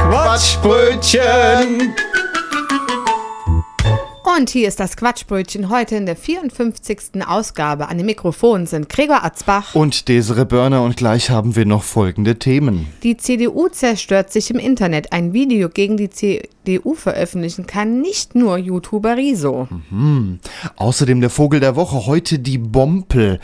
Quatschbrötchen! 0.09 1.95
Und 4.37 4.49
hier 4.49 4.67
ist 4.67 4.81
das 4.81 4.97
Quatschbrötchen 4.97 5.69
heute 5.69 5.97
in 5.97 6.07
der 6.07 6.17
54. 6.17 7.27
Ausgabe. 7.27 7.89
An 7.89 7.99
dem 7.99 8.07
Mikrofon 8.07 8.67
sind 8.67 8.89
Gregor 8.89 9.25
Atzbach 9.25 9.75
und 9.75 10.09
Desire 10.09 10.47
Börner 10.47 10.83
und 10.83 10.97
gleich 10.97 11.29
haben 11.29 11.55
wir 11.55 11.67
noch 11.67 11.83
folgende 11.83 12.39
Themen. 12.39 12.87
Die 13.03 13.19
CDU 13.19 13.69
zerstört 13.69 14.33
sich 14.33 14.51
im 14.51 14.59
Internet. 14.59 15.13
Ein 15.13 15.35
Video 15.35 15.69
gegen 15.69 15.99
die 15.99 16.09
CDU 16.09 16.95
veröffentlichen 16.95 17.67
kann 17.67 18.01
nicht 18.01 18.35
nur 18.35 18.57
YouTuber 18.57 19.19
Riso. 19.19 19.69
Mhm. 19.91 20.41
Außerdem 20.77 21.21
der 21.21 21.31
Vogel 21.31 21.61
der 21.61 21.77
Woche, 21.77 22.07
heute 22.07 22.39
die 22.39 22.59
Bompel. 22.59 23.39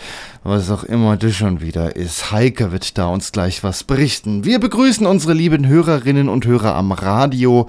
Was 0.44 0.70
auch 0.70 0.84
immer 0.84 1.16
das 1.16 1.34
schon 1.34 1.60
wieder 1.60 1.96
ist. 1.96 2.30
Heike 2.30 2.70
wird 2.72 2.96
da 2.96 3.08
uns 3.08 3.32
gleich 3.32 3.64
was 3.64 3.82
berichten. 3.84 4.44
Wir 4.44 4.60
begrüßen 4.60 5.06
unsere 5.06 5.34
lieben 5.34 5.66
Hörerinnen 5.66 6.28
und 6.28 6.46
Hörer 6.46 6.76
am 6.76 6.92
Radio. 6.92 7.66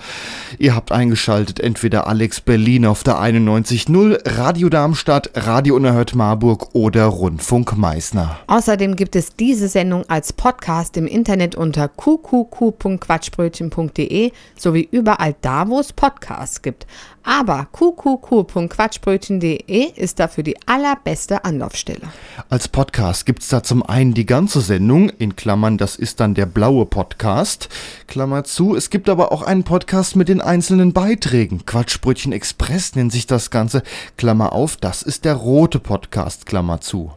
Ihr 0.59 0.75
habt 0.75 0.91
eingeschaltet 0.91 1.59
entweder 1.59 2.05
Alex 2.07 2.41
Berlin 2.41 2.85
auf 2.85 3.01
der 3.03 3.19
91.0, 3.19 4.37
Radio 4.37 4.69
Darmstadt, 4.69 5.31
Radio 5.33 5.75
Unerhört 5.75 6.13
Marburg 6.15 6.69
oder 6.73 7.05
Rundfunk 7.05 7.75
Meißner. 7.75 8.37
Außerdem 8.47 8.95
gibt 8.95 9.15
es 9.15 9.35
diese 9.35 9.67
Sendung 9.67 10.07
als 10.07 10.33
Podcast 10.33 10.95
im 10.97 11.07
Internet 11.07 11.55
unter 11.55 11.87
qqq.quatschbrötchen.de 11.87 14.31
sowie 14.55 14.87
überall 14.91 15.35
da, 15.41 15.67
wo 15.67 15.79
es 15.79 15.91
Podcasts 15.91 16.61
gibt. 16.61 16.85
Aber 17.23 17.67
qqq.quatschbrötchen.de 17.71 19.91
ist 19.95 20.19
dafür 20.19 20.43
die 20.43 20.57
allerbeste 20.65 21.45
Anlaufstelle. 21.45 22.07
Als 22.49 22.67
Podcast 22.67 23.25
gibt 23.25 23.43
es 23.43 23.49
da 23.49 23.63
zum 23.63 23.83
einen 23.83 24.13
die 24.13 24.25
ganze 24.25 24.61
Sendung, 24.61 25.09
in 25.09 25.35
Klammern, 25.35 25.77
das 25.77 25.95
ist 25.95 26.19
dann 26.19 26.33
der 26.33 26.45
blaue 26.45 26.85
Podcast, 26.85 27.69
Klammer 28.07 28.43
zu. 28.43 28.75
Es 28.75 28.89
gibt 28.89 29.09
aber 29.09 29.31
auch 29.31 29.41
einen 29.41 29.63
Podcast 29.63 30.15
mit 30.15 30.29
den 30.29 30.41
einzelnen 30.41 30.93
Beiträgen. 30.93 31.65
Quatschbrötchen 31.65 32.31
Express 32.31 32.95
nennt 32.95 33.11
sich 33.11 33.27
das 33.27 33.51
Ganze, 33.51 33.83
Klammer 34.17 34.53
auf, 34.53 34.77
das 34.77 35.01
ist 35.01 35.25
der 35.25 35.35
rote 35.35 35.79
Podcast, 35.79 36.45
Klammer 36.45 36.81
zu. 36.81 37.11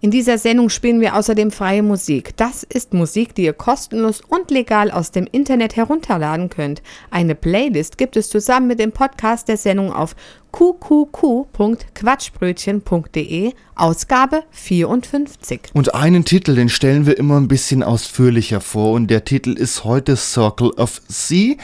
In 0.00 0.10
dieser 0.10 0.38
Sendung 0.38 0.68
spielen 0.70 1.00
wir 1.00 1.16
außerdem 1.16 1.50
freie 1.50 1.82
Musik. 1.82 2.36
Das 2.36 2.62
ist 2.62 2.94
Musik, 2.94 3.34
die 3.34 3.44
ihr 3.44 3.52
kostenlos 3.52 4.20
und 4.20 4.50
legal 4.50 4.90
aus 4.90 5.10
dem 5.10 5.26
Internet 5.30 5.76
herunterladen 5.76 6.50
könnt. 6.50 6.82
Eine 7.10 7.34
Playlist 7.34 7.98
gibt 7.98 8.16
es 8.16 8.28
zusammen 8.28 8.68
mit 8.68 8.78
dem 8.78 8.92
Podcast 8.92 9.48
der 9.48 9.56
Sendung 9.56 9.92
auf 9.92 10.14
qqq.quatschbrötchen.de, 10.52 13.52
Ausgabe 13.74 14.44
54. 14.50 15.60
Und 15.74 15.94
einen 15.94 16.24
Titel, 16.24 16.54
den 16.54 16.68
stellen 16.68 17.06
wir 17.06 17.18
immer 17.18 17.38
ein 17.38 17.48
bisschen 17.48 17.82
ausführlicher 17.82 18.60
vor 18.60 18.92
und 18.92 19.08
der 19.08 19.24
Titel 19.24 19.52
ist 19.52 19.84
heute 19.84 20.16
Circle 20.16 20.70
of 20.72 21.00
Sea 21.08 21.54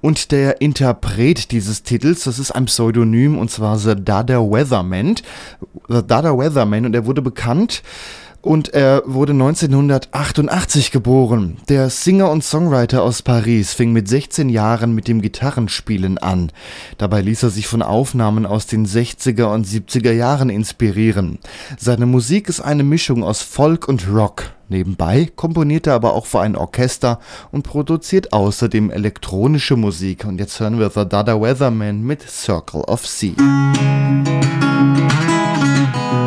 und 0.00 0.30
der 0.30 0.60
Interpret 0.60 1.50
dieses 1.52 1.82
Titels, 1.82 2.24
das 2.24 2.38
ist 2.38 2.52
ein 2.52 2.66
Pseudonym 2.66 3.38
und 3.38 3.50
zwar 3.50 3.78
The 3.78 3.94
Dada 3.96 4.40
Weatherman. 4.40 5.16
The 5.88 6.02
Dada 6.06 6.36
Weatherman 6.36 6.86
und 6.86 6.94
er 6.94 7.06
wurde 7.06 7.22
bekannt 7.22 7.82
und 8.44 8.74
er 8.74 9.02
wurde 9.06 9.32
1988 9.32 10.90
geboren. 10.90 11.56
Der 11.68 11.88
Singer 11.88 12.30
und 12.30 12.44
Songwriter 12.44 13.02
aus 13.02 13.22
Paris 13.22 13.72
fing 13.72 13.92
mit 13.92 14.06
16 14.06 14.48
Jahren 14.48 14.94
mit 14.94 15.08
dem 15.08 15.22
Gitarrenspielen 15.22 16.18
an. 16.18 16.52
Dabei 16.98 17.22
ließ 17.22 17.42
er 17.42 17.50
sich 17.50 17.66
von 17.66 17.82
Aufnahmen 17.82 18.44
aus 18.44 18.66
den 18.66 18.86
60er 18.86 19.52
und 19.52 19.66
70er 19.66 20.12
Jahren 20.12 20.50
inspirieren. 20.50 21.38
Seine 21.78 22.06
Musik 22.06 22.48
ist 22.48 22.60
eine 22.60 22.84
Mischung 22.84 23.24
aus 23.24 23.42
Folk 23.42 23.88
und 23.88 24.08
Rock. 24.08 24.50
Nebenbei 24.68 25.30
komponiert 25.34 25.86
er 25.86 25.94
aber 25.94 26.14
auch 26.14 26.26
für 26.26 26.40
ein 26.40 26.56
Orchester 26.56 27.20
und 27.50 27.62
produziert 27.62 28.32
außerdem 28.32 28.90
elektronische 28.90 29.76
Musik. 29.76 30.24
Und 30.24 30.38
jetzt 30.38 30.60
hören 30.60 30.78
wir 30.78 30.90
The 30.90 31.08
Dada 31.08 31.40
Weatherman 31.40 32.02
mit 32.02 32.22
Circle 32.22 32.82
of 32.82 33.06
Sea. 33.06 33.34
The 36.14 36.23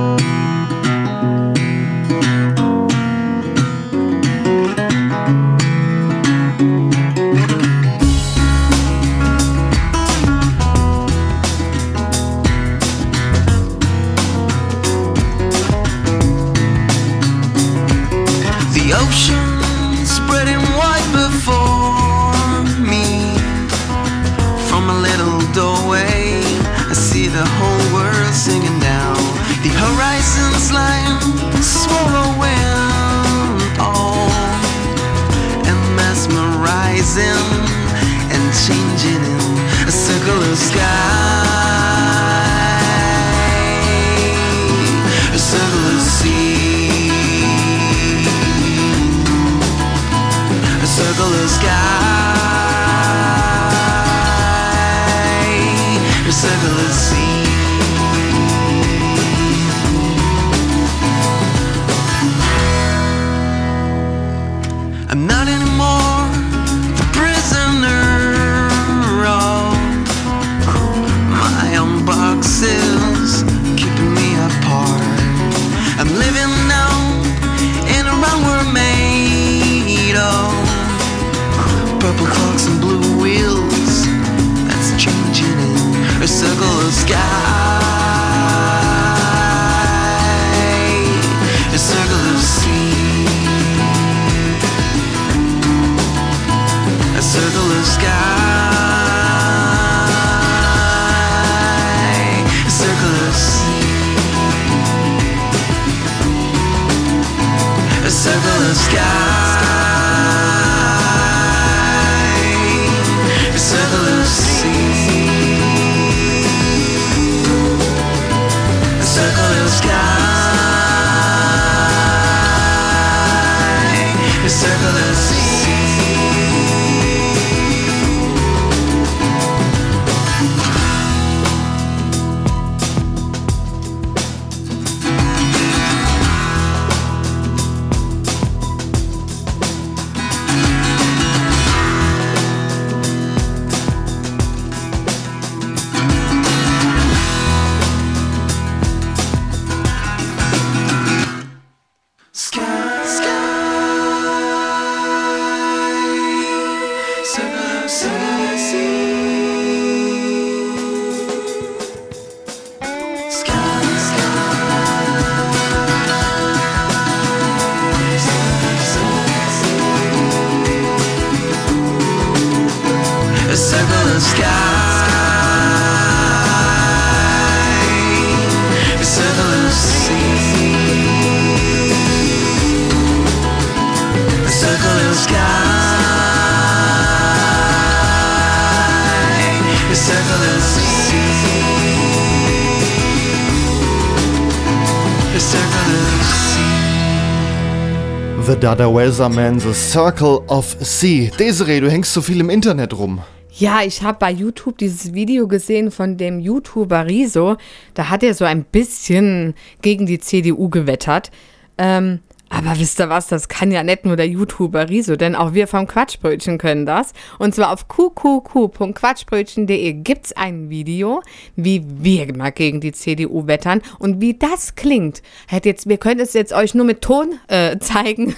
Dada 198.67 198.93
Weatherman, 198.93 199.61
The 199.61 199.73
Circle 199.73 200.43
of 200.49 200.75
Sea. 200.81 201.31
Desiree, 201.39 201.79
du 201.79 201.89
hängst 201.89 202.13
so 202.13 202.21
viel 202.21 202.41
im 202.41 202.49
Internet 202.49 202.93
rum. 202.93 203.21
Ja, 203.53 203.79
ich 203.81 204.03
habe 204.03 204.17
bei 204.19 204.29
YouTube 204.29 204.77
dieses 204.77 205.13
Video 205.13 205.47
gesehen 205.47 205.89
von 205.89 206.17
dem 206.17 206.41
YouTuber 206.41 207.05
Riso. 207.05 207.55
Da 207.93 208.09
hat 208.09 208.23
er 208.23 208.33
so 208.33 208.43
ein 208.43 208.65
bisschen 208.65 209.53
gegen 209.81 210.05
die 210.05 210.19
CDU 210.19 210.67
gewettert. 210.67 211.31
Ähm, 211.77 212.19
aber 212.49 212.79
wisst 212.79 212.99
ihr 212.99 213.09
was, 213.09 213.27
das 213.27 213.49
kann 213.49 213.71
ja 213.71 213.83
nicht 213.83 214.05
nur 214.05 214.15
der 214.15 214.27
YouTuber 214.27 214.89
Riso, 214.89 215.15
denn 215.15 215.35
auch 215.35 215.53
wir 215.53 215.67
vom 215.67 215.87
Quatschbrötchen 215.87 216.57
können 216.57 216.85
das. 216.85 217.13
Und 217.39 217.55
zwar 217.55 217.71
auf 217.71 217.87
qqq.quatschbrötchen.de 217.87 219.93
gibt's 219.93 220.33
ein 220.33 220.69
Video, 220.69 221.21
wie 221.55 221.83
wir 221.85 222.35
mal 222.35 222.51
gegen 222.51 222.81
die 222.81 222.91
CDU 222.91 223.47
wettern 223.47 223.81
und 223.99 224.21
wie 224.21 224.33
das 224.33 224.75
klingt. 224.75 225.21
Hat 225.47 225.65
jetzt, 225.65 225.89
wir 225.89 225.97
können 225.97 226.19
es 226.19 226.33
jetzt 226.33 226.53
euch 226.53 226.73
nur 226.73 226.85
mit 226.85 227.01
Ton 227.01 227.39
äh, 227.47 227.77
zeigen. 227.79 228.35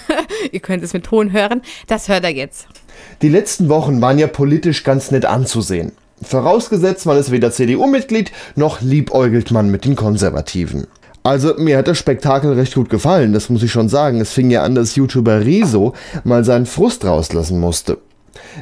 Ihr 0.52 0.60
könnt 0.60 0.84
es 0.84 0.94
mit 0.94 1.06
Ton 1.06 1.32
hören. 1.32 1.62
Das 1.88 2.10
hört 2.10 2.24
er 2.24 2.32
jetzt. 2.32 2.68
Die 3.22 3.30
letzten 3.30 3.70
Wochen 3.70 4.02
waren 4.02 4.20
ja 4.20 4.28
politisch 4.28 4.84
ganz 4.84 5.12
nett 5.12 5.26
anzusehen. 5.26 5.94
Vorausgesetzt, 6.22 7.06
man 7.06 7.18
ist 7.18 7.32
weder 7.32 7.52
CDU-Mitglied, 7.52 8.32
noch 8.56 8.82
liebäugelt 8.82 9.52
man 9.52 9.72
mit 9.72 9.86
den 9.86 9.96
Konservativen. 9.96 10.88
Also 11.24 11.56
mir 11.58 11.78
hat 11.78 11.88
das 11.88 11.98
Spektakel 11.98 12.54
recht 12.54 12.76
gut 12.76 12.90
gefallen, 12.90 13.34
das 13.34 13.50
muss 13.50 13.64
ich 13.64 13.72
schon 13.72 13.90
sagen. 13.90 14.22
Es 14.22 14.32
fing 14.32 14.50
ja 14.50 14.64
an, 14.64 14.76
dass 14.76 14.96
YouTuber 14.96 15.42
Rezo 15.46 15.94
mal 16.24 16.44
seinen 16.44 16.66
Frust 16.66 17.06
rauslassen 17.06 17.60
musste. 17.60 17.98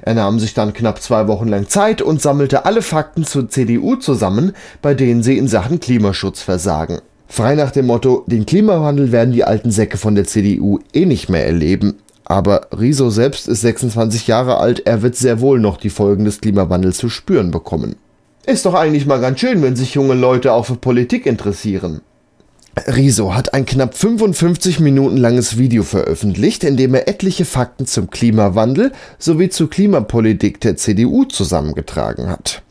Er 0.01 0.15
nahm 0.15 0.39
sich 0.39 0.53
dann 0.53 0.73
knapp 0.73 1.01
zwei 1.01 1.27
Wochen 1.27 1.47
lang 1.47 1.67
Zeit 1.67 2.01
und 2.01 2.21
sammelte 2.21 2.65
alle 2.65 2.81
Fakten 2.81 3.25
zur 3.25 3.49
CDU 3.49 3.95
zusammen, 3.95 4.53
bei 4.81 4.93
denen 4.93 5.23
sie 5.23 5.37
in 5.37 5.47
Sachen 5.47 5.79
Klimaschutz 5.79 6.41
versagen. 6.41 6.99
Frei 7.27 7.55
nach 7.55 7.71
dem 7.71 7.87
Motto, 7.87 8.23
den 8.27 8.45
Klimawandel 8.45 9.11
werden 9.11 9.33
die 9.33 9.43
alten 9.43 9.69
Säcke 9.69 9.97
von 9.97 10.15
der 10.15 10.25
CDU 10.25 10.79
eh 10.93 11.05
nicht 11.05 11.29
mehr 11.29 11.45
erleben. 11.45 11.95
Aber 12.23 12.67
Riso 12.77 13.09
selbst 13.09 13.47
ist 13.47 13.61
26 13.61 14.27
Jahre 14.27 14.57
alt, 14.57 14.85
er 14.85 15.01
wird 15.01 15.15
sehr 15.15 15.39
wohl 15.39 15.59
noch 15.59 15.77
die 15.77 15.89
Folgen 15.89 16.25
des 16.25 16.41
Klimawandels 16.41 16.97
zu 16.97 17.09
spüren 17.09 17.51
bekommen. 17.51 17.95
Ist 18.45 18.65
doch 18.65 18.73
eigentlich 18.73 19.05
mal 19.05 19.19
ganz 19.19 19.39
schön, 19.39 19.61
wenn 19.61 19.75
sich 19.75 19.93
junge 19.93 20.13
Leute 20.13 20.53
auch 20.53 20.65
für 20.65 20.75
Politik 20.75 21.25
interessieren. 21.25 22.01
Riso 22.85 23.33
hat 23.33 23.53
ein 23.53 23.65
knapp 23.65 23.95
55 23.95 24.79
Minuten 24.79 25.17
langes 25.17 25.57
Video 25.57 25.83
veröffentlicht, 25.83 26.63
in 26.63 26.77
dem 26.77 26.93
er 26.93 27.07
etliche 27.07 27.45
Fakten 27.45 27.85
zum 27.85 28.09
Klimawandel 28.09 28.91
sowie 29.17 29.49
zur 29.49 29.69
Klimapolitik 29.69 30.61
der 30.61 30.77
CDU 30.77 31.25
zusammengetragen 31.25 32.29
hat. 32.29 32.61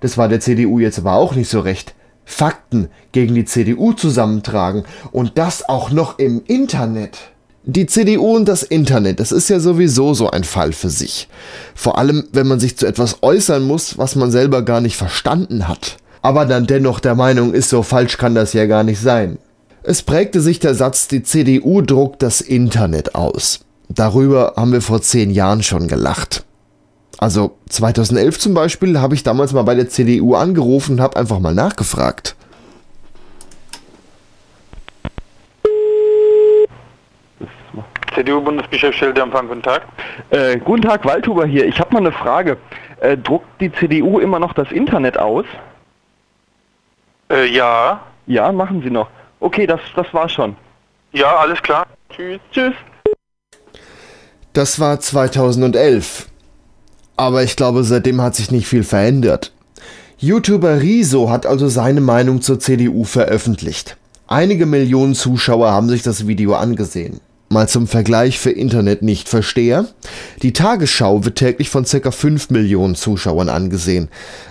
Das 0.00 0.18
war 0.18 0.28
der 0.28 0.40
CDU 0.40 0.80
jetzt 0.80 0.98
aber 0.98 1.14
auch 1.14 1.34
nicht 1.34 1.48
so 1.48 1.60
recht. 1.60 1.94
Fakten 2.24 2.88
gegen 3.12 3.34
die 3.34 3.44
CDU 3.44 3.92
zusammentragen 3.92 4.84
und 5.12 5.38
das 5.38 5.68
auch 5.68 5.90
noch 5.90 6.18
im 6.18 6.42
Internet. 6.46 7.18
Die 7.64 7.86
CDU 7.86 8.36
und 8.36 8.48
das 8.48 8.64
Internet, 8.64 9.20
das 9.20 9.30
ist 9.30 9.48
ja 9.48 9.60
sowieso 9.60 10.14
so 10.14 10.30
ein 10.30 10.42
Fall 10.42 10.72
für 10.72 10.90
sich. 10.90 11.28
Vor 11.76 11.96
allem, 11.96 12.24
wenn 12.32 12.48
man 12.48 12.58
sich 12.58 12.76
zu 12.76 12.86
etwas 12.86 13.22
äußern 13.22 13.62
muss, 13.62 13.98
was 13.98 14.16
man 14.16 14.32
selber 14.32 14.62
gar 14.62 14.80
nicht 14.80 14.96
verstanden 14.96 15.68
hat. 15.68 15.98
Aber 16.22 16.46
dann 16.46 16.66
dennoch 16.66 17.00
der 17.00 17.16
Meinung 17.16 17.52
ist, 17.52 17.68
so 17.68 17.82
falsch 17.82 18.16
kann 18.16 18.36
das 18.36 18.52
ja 18.52 18.66
gar 18.66 18.84
nicht 18.84 19.00
sein. 19.00 19.38
Es 19.82 20.02
prägte 20.02 20.40
sich 20.40 20.60
der 20.60 20.74
Satz, 20.74 21.08
die 21.08 21.24
CDU 21.24 21.82
druckt 21.82 22.22
das 22.22 22.40
Internet 22.40 23.16
aus. 23.16 23.64
Darüber 23.88 24.54
haben 24.56 24.72
wir 24.72 24.80
vor 24.80 25.02
zehn 25.02 25.30
Jahren 25.30 25.64
schon 25.64 25.88
gelacht. 25.88 26.44
Also 27.18 27.56
2011 27.68 28.38
zum 28.38 28.54
Beispiel 28.54 29.00
habe 29.00 29.14
ich 29.14 29.24
damals 29.24 29.52
mal 29.52 29.62
bei 29.62 29.74
der 29.74 29.88
CDU 29.88 30.34
angerufen 30.34 30.92
und 30.92 31.00
habe 31.00 31.16
einfach 31.16 31.40
mal 31.40 31.54
nachgefragt. 31.54 32.36
CDU-Bundesgeschäftsstelle 38.14 39.20
Empfang, 39.20 39.48
guten 39.48 39.62
Tag. 39.62 39.82
Äh, 40.30 40.58
guten 40.58 40.82
Tag, 40.82 41.04
Waldhuber 41.04 41.46
hier. 41.46 41.66
Ich 41.66 41.80
habe 41.80 41.92
mal 41.92 42.00
eine 42.00 42.12
Frage. 42.12 42.58
Äh, 43.00 43.16
druckt 43.16 43.60
die 43.60 43.72
CDU 43.72 44.20
immer 44.20 44.38
noch 44.38 44.52
das 44.52 44.70
Internet 44.70 45.18
aus? 45.18 45.46
Äh, 47.32 47.46
ja. 47.46 48.00
Ja, 48.26 48.52
machen 48.52 48.82
sie 48.82 48.90
noch. 48.90 49.08
Okay, 49.40 49.66
das, 49.66 49.80
das 49.96 50.06
war's 50.12 50.32
schon. 50.32 50.54
Ja, 51.12 51.36
alles 51.36 51.60
klar. 51.62 51.86
Tschüss. 52.10 52.40
Tschüss. 52.52 52.74
Das 54.52 54.78
war 54.78 55.00
2011. 55.00 56.28
Aber 57.16 57.42
ich 57.42 57.56
glaube, 57.56 57.84
seitdem 57.84 58.20
hat 58.20 58.36
sich 58.36 58.50
nicht 58.50 58.66
viel 58.66 58.84
verändert. 58.84 59.52
YouTuber 60.18 60.80
Riso 60.80 61.30
hat 61.30 61.46
also 61.46 61.68
seine 61.68 62.00
Meinung 62.00 62.42
zur 62.42 62.60
CDU 62.60 63.04
veröffentlicht. 63.04 63.96
Einige 64.28 64.66
Millionen 64.66 65.14
Zuschauer 65.14 65.72
haben 65.72 65.88
sich 65.88 66.02
das 66.02 66.26
Video 66.26 66.54
angesehen. 66.54 67.20
Mal 67.48 67.68
zum 67.68 67.86
Vergleich 67.86 68.38
für 68.38 68.50
Internet-Nicht-Versteher. 68.50 69.86
Die 70.42 70.52
Tagesschau 70.52 71.24
wird 71.24 71.36
täglich 71.36 71.70
von 71.70 71.84
ca. 71.84 72.10
5 72.10 72.50
Millionen 72.50 72.94
Zuschauern 72.94 73.48
angesehen. 73.50 74.08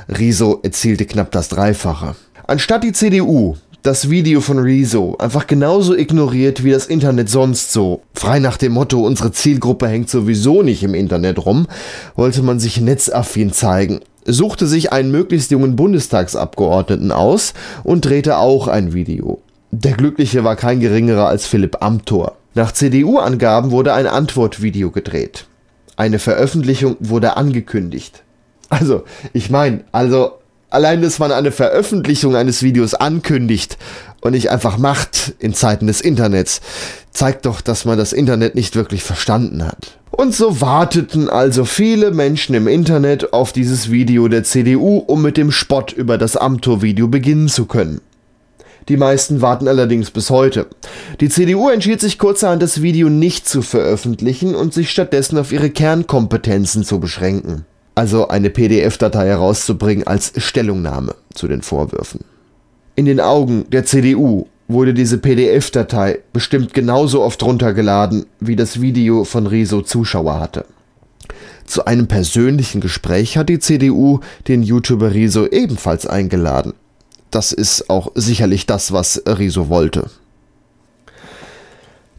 Riso 0.07 0.59
erzielte 0.61 1.05
knapp 1.05 1.31
das 1.31 1.49
Dreifache. 1.49 2.15
Anstatt 2.51 2.83
die 2.83 2.91
CDU 2.91 3.55
das 3.81 4.09
Video 4.09 4.41
von 4.41 4.59
Rezo 4.59 5.15
einfach 5.19 5.47
genauso 5.47 5.95
ignoriert 5.95 6.65
wie 6.65 6.71
das 6.71 6.85
Internet 6.85 7.29
sonst 7.29 7.71
so, 7.71 8.01
frei 8.13 8.39
nach 8.39 8.57
dem 8.57 8.73
Motto, 8.73 9.05
unsere 9.05 9.31
Zielgruppe 9.31 9.87
hängt 9.87 10.09
sowieso 10.09 10.61
nicht 10.61 10.83
im 10.83 10.93
Internet 10.93 11.45
rum, 11.45 11.65
wollte 12.17 12.43
man 12.43 12.59
sich 12.59 12.81
netzaffin 12.81 13.53
zeigen, 13.53 14.01
suchte 14.25 14.67
sich 14.67 14.91
einen 14.91 15.11
möglichst 15.11 15.49
jungen 15.51 15.77
Bundestagsabgeordneten 15.77 17.13
aus 17.13 17.53
und 17.85 18.03
drehte 18.03 18.35
auch 18.37 18.67
ein 18.67 18.91
Video. 18.91 19.39
Der 19.71 19.93
Glückliche 19.93 20.43
war 20.43 20.57
kein 20.57 20.81
geringerer 20.81 21.27
als 21.27 21.45
Philipp 21.45 21.81
Amthor. 21.81 22.35
Nach 22.53 22.73
CDU-Angaben 22.73 23.71
wurde 23.71 23.93
ein 23.93 24.07
Antwortvideo 24.07 24.91
gedreht. 24.91 25.45
Eine 25.95 26.19
Veröffentlichung 26.19 26.97
wurde 26.99 27.37
angekündigt. 27.37 28.23
Also, 28.67 29.03
ich 29.31 29.49
meine, 29.49 29.85
also 29.93 30.40
allein, 30.71 31.01
dass 31.01 31.19
man 31.19 31.31
eine 31.31 31.51
Veröffentlichung 31.51 32.35
eines 32.35 32.63
Videos 32.63 32.95
ankündigt 32.95 33.77
und 34.21 34.31
nicht 34.31 34.49
einfach 34.49 34.77
macht 34.77 35.33
in 35.39 35.53
Zeiten 35.53 35.87
des 35.87 36.01
Internets, 36.01 36.61
zeigt 37.11 37.45
doch, 37.45 37.61
dass 37.61 37.85
man 37.85 37.97
das 37.97 38.13
Internet 38.13 38.55
nicht 38.55 38.75
wirklich 38.75 39.03
verstanden 39.03 39.63
hat. 39.63 39.97
Und 40.11 40.35
so 40.35 40.59
warteten 40.59 41.29
also 41.29 41.63
viele 41.65 42.11
Menschen 42.11 42.55
im 42.55 42.67
Internet 42.67 43.33
auf 43.33 43.53
dieses 43.53 43.91
Video 43.91 44.27
der 44.27 44.43
CDU, 44.43 44.97
um 44.97 45.21
mit 45.21 45.37
dem 45.37 45.51
Spott 45.51 45.93
über 45.93 46.17
das 46.17 46.35
Amtor-Video 46.35 47.07
beginnen 47.07 47.47
zu 47.47 47.65
können. 47.65 48.01
Die 48.89 48.97
meisten 48.97 49.41
warten 49.41 49.67
allerdings 49.67 50.11
bis 50.11 50.29
heute. 50.29 50.67
Die 51.19 51.29
CDU 51.29 51.69
entschied 51.69 52.01
sich 52.01 52.17
kurzerhand, 52.17 52.61
das 52.61 52.81
Video 52.81 53.09
nicht 53.09 53.47
zu 53.47 53.61
veröffentlichen 53.61 54.55
und 54.55 54.73
sich 54.73 54.89
stattdessen 54.89 55.37
auf 55.37 55.51
ihre 55.51 55.69
Kernkompetenzen 55.69 56.83
zu 56.83 56.99
beschränken. 56.99 57.65
Also 57.95 58.27
eine 58.27 58.49
PDF-Datei 58.49 59.27
herauszubringen 59.27 60.07
als 60.07 60.33
Stellungnahme 60.37 61.15
zu 61.33 61.47
den 61.47 61.61
Vorwürfen. 61.61 62.21
In 62.95 63.05
den 63.05 63.19
Augen 63.19 63.65
der 63.69 63.85
CDU 63.85 64.47
wurde 64.67 64.93
diese 64.93 65.17
PDF-Datei 65.17 66.19
bestimmt 66.33 66.73
genauso 66.73 67.21
oft 67.21 67.43
runtergeladen, 67.43 68.25
wie 68.39 68.55
das 68.55 68.81
Video 68.81 69.23
von 69.23 69.47
Riso 69.47 69.81
Zuschauer 69.81 70.39
hatte. 70.39 70.65
Zu 71.65 71.85
einem 71.85 72.07
persönlichen 72.07 72.81
Gespräch 72.81 73.37
hat 73.37 73.49
die 73.49 73.59
CDU 73.59 74.19
den 74.47 74.63
YouTuber 74.63 75.13
Riso 75.13 75.47
ebenfalls 75.47 76.05
eingeladen. 76.05 76.73
Das 77.29 77.53
ist 77.53 77.89
auch 77.89 78.11
sicherlich 78.15 78.65
das, 78.65 78.91
was 78.91 79.21
Riso 79.25 79.69
wollte. 79.69 80.09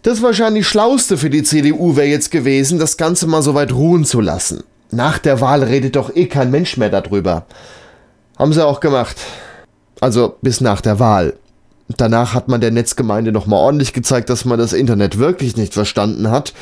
Das 0.02 0.22
wahrscheinlich 0.22 0.66
Schlauste 0.66 1.16
für 1.16 1.30
die 1.30 1.42
CDU 1.42 1.96
wäre 1.96 2.08
jetzt 2.08 2.30
gewesen, 2.30 2.78
das 2.78 2.96
Ganze 2.96 3.26
mal 3.26 3.42
so 3.42 3.54
weit 3.54 3.72
ruhen 3.72 4.04
zu 4.04 4.20
lassen. 4.20 4.64
Nach 4.92 5.18
der 5.18 5.40
Wahl 5.40 5.62
redet 5.64 5.96
doch 5.96 6.14
eh 6.14 6.26
kein 6.26 6.50
Mensch 6.50 6.76
mehr 6.76 6.90
darüber. 6.90 7.46
Haben 8.38 8.52
sie 8.52 8.64
auch 8.64 8.80
gemacht. 8.80 9.16
Also 10.00 10.36
bis 10.42 10.60
nach 10.60 10.82
der 10.82 10.98
Wahl. 10.98 11.34
Danach 11.96 12.34
hat 12.34 12.48
man 12.48 12.60
der 12.60 12.70
Netzgemeinde 12.70 13.32
nochmal 13.32 13.60
ordentlich 13.60 13.94
gezeigt, 13.94 14.28
dass 14.28 14.44
man 14.44 14.58
das 14.58 14.74
Internet 14.74 15.18
wirklich 15.18 15.56
nicht 15.56 15.72
verstanden 15.72 16.30
hat 16.30 16.52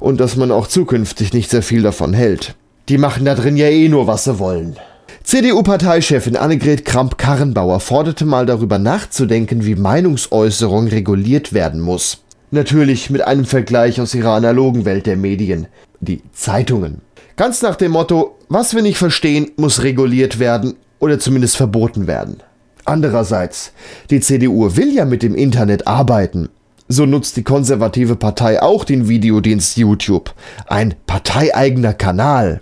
und 0.00 0.18
dass 0.18 0.36
man 0.36 0.50
auch 0.50 0.66
zukünftig 0.66 1.34
nicht 1.34 1.50
sehr 1.50 1.62
viel 1.62 1.82
davon 1.82 2.14
hält. 2.14 2.54
Die 2.88 2.96
machen 2.96 3.26
da 3.26 3.34
drin 3.34 3.56
ja 3.56 3.66
eh 3.66 3.88
nur, 3.90 4.06
was 4.06 4.24
sie 4.24 4.38
wollen. 4.38 4.76
CDU-Parteichefin 5.22 6.36
Annegret 6.36 6.86
Kramp-Karrenbauer 6.86 7.80
forderte 7.80 8.24
mal 8.24 8.46
darüber 8.46 8.78
nachzudenken, 8.78 9.66
wie 9.66 9.74
Meinungsäußerung 9.74 10.88
reguliert 10.88 11.52
werden 11.52 11.80
muss. 11.80 12.22
Natürlich 12.50 13.10
mit 13.10 13.22
einem 13.22 13.44
Vergleich 13.44 14.00
aus 14.00 14.14
ihrer 14.14 14.32
analogen 14.32 14.86
Welt 14.86 15.04
der 15.04 15.16
Medien, 15.18 15.66
die 16.00 16.22
Zeitungen. 16.32 17.02
Ganz 17.36 17.62
nach 17.62 17.74
dem 17.74 17.92
Motto, 17.92 18.36
was 18.48 18.74
wir 18.74 18.82
nicht 18.82 18.98
verstehen, 18.98 19.50
muss 19.56 19.82
reguliert 19.82 20.38
werden 20.38 20.76
oder 21.00 21.18
zumindest 21.18 21.56
verboten 21.56 22.06
werden. 22.06 22.36
Andererseits, 22.84 23.72
die 24.10 24.20
CDU 24.20 24.76
will 24.76 24.94
ja 24.94 25.04
mit 25.04 25.22
dem 25.24 25.34
Internet 25.34 25.88
arbeiten. 25.88 26.48
So 26.86 27.06
nutzt 27.06 27.36
die 27.36 27.42
konservative 27.42 28.14
Partei 28.14 28.62
auch 28.62 28.84
den 28.84 29.08
Videodienst 29.08 29.76
YouTube, 29.76 30.32
ein 30.66 30.94
parteieigener 31.06 31.94
Kanal. 31.94 32.60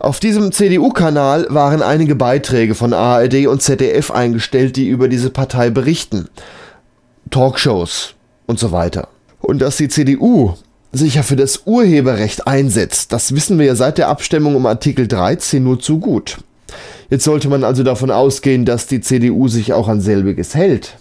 Auf 0.00 0.18
diesem 0.18 0.50
CDU-Kanal 0.50 1.46
waren 1.50 1.82
einige 1.82 2.16
Beiträge 2.16 2.74
von 2.74 2.92
ARD 2.92 3.46
und 3.46 3.62
ZDF 3.62 4.10
eingestellt, 4.10 4.76
die 4.76 4.88
über 4.88 5.08
diese 5.08 5.30
Partei 5.30 5.70
berichten. 5.70 6.28
Talkshows 7.30 8.14
und 8.46 8.58
so 8.58 8.72
weiter. 8.72 9.08
Und 9.40 9.60
dass 9.60 9.76
die 9.76 9.88
CDU 9.88 10.54
sich 10.92 11.14
ja 11.14 11.22
für 11.22 11.36
das 11.36 11.62
Urheberrecht 11.66 12.46
einsetzt, 12.46 13.12
das 13.12 13.34
wissen 13.34 13.58
wir 13.58 13.66
ja 13.66 13.74
seit 13.74 13.98
der 13.98 14.08
Abstimmung 14.08 14.56
um 14.56 14.66
Artikel 14.66 15.06
13 15.06 15.62
nur 15.62 15.78
zu 15.80 15.98
gut. 15.98 16.38
Jetzt 17.08 17.24
sollte 17.24 17.48
man 17.48 17.64
also 17.64 17.82
davon 17.82 18.10
ausgehen, 18.10 18.64
dass 18.64 18.86
die 18.86 19.00
CDU 19.00 19.48
sich 19.48 19.72
auch 19.72 19.88
an 19.88 20.00
selbiges 20.00 20.54
hält. 20.54 20.96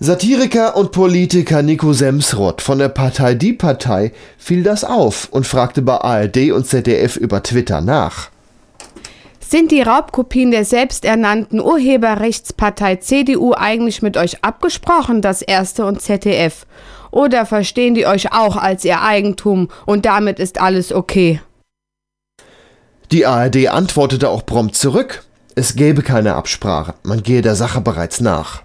Satiriker 0.00 0.76
und 0.76 0.92
Politiker 0.92 1.62
Nico 1.62 1.92
Semsrott 1.92 2.60
von 2.60 2.78
der 2.78 2.88
Partei 2.88 3.34
Die 3.34 3.52
Partei 3.52 4.12
fiel 4.36 4.62
das 4.62 4.84
auf 4.84 5.28
und 5.30 5.46
fragte 5.46 5.82
bei 5.82 5.96
ARD 5.96 6.50
und 6.50 6.66
ZDF 6.66 7.16
über 7.16 7.42
Twitter 7.42 7.80
nach. 7.80 8.28
Sind 9.46 9.70
die 9.70 9.82
Raubkopien 9.82 10.50
der 10.50 10.64
selbsternannten 10.64 11.60
Urheberrechtspartei 11.60 12.96
CDU 12.96 13.52
eigentlich 13.52 14.00
mit 14.00 14.16
euch 14.16 14.42
abgesprochen, 14.42 15.20
das 15.20 15.42
Erste 15.42 15.84
und 15.84 16.00
ZDF? 16.00 16.66
Oder 17.10 17.44
verstehen 17.46 17.94
die 17.94 18.06
euch 18.06 18.32
auch 18.32 18.56
als 18.56 18.84
ihr 18.84 19.02
Eigentum 19.02 19.68
und 19.86 20.06
damit 20.06 20.38
ist 20.40 20.60
alles 20.60 20.92
okay? 20.92 21.40
Die 23.12 23.26
ARD 23.26 23.68
antwortete 23.68 24.30
auch 24.30 24.46
prompt 24.46 24.76
zurück. 24.76 25.24
Es 25.54 25.76
gäbe 25.76 26.02
keine 26.02 26.34
Absprache, 26.34 26.94
man 27.02 27.22
gehe 27.22 27.42
der 27.42 27.54
Sache 27.54 27.80
bereits 27.80 28.20
nach. 28.20 28.62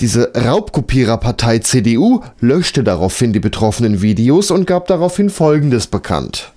Diese 0.00 0.32
Raubkopiererpartei 0.34 1.58
CDU 1.58 2.22
löschte 2.40 2.82
daraufhin 2.82 3.34
die 3.34 3.38
betroffenen 3.38 4.00
Videos 4.00 4.50
und 4.50 4.66
gab 4.66 4.86
daraufhin 4.86 5.28
Folgendes 5.28 5.86
bekannt. 5.86 6.52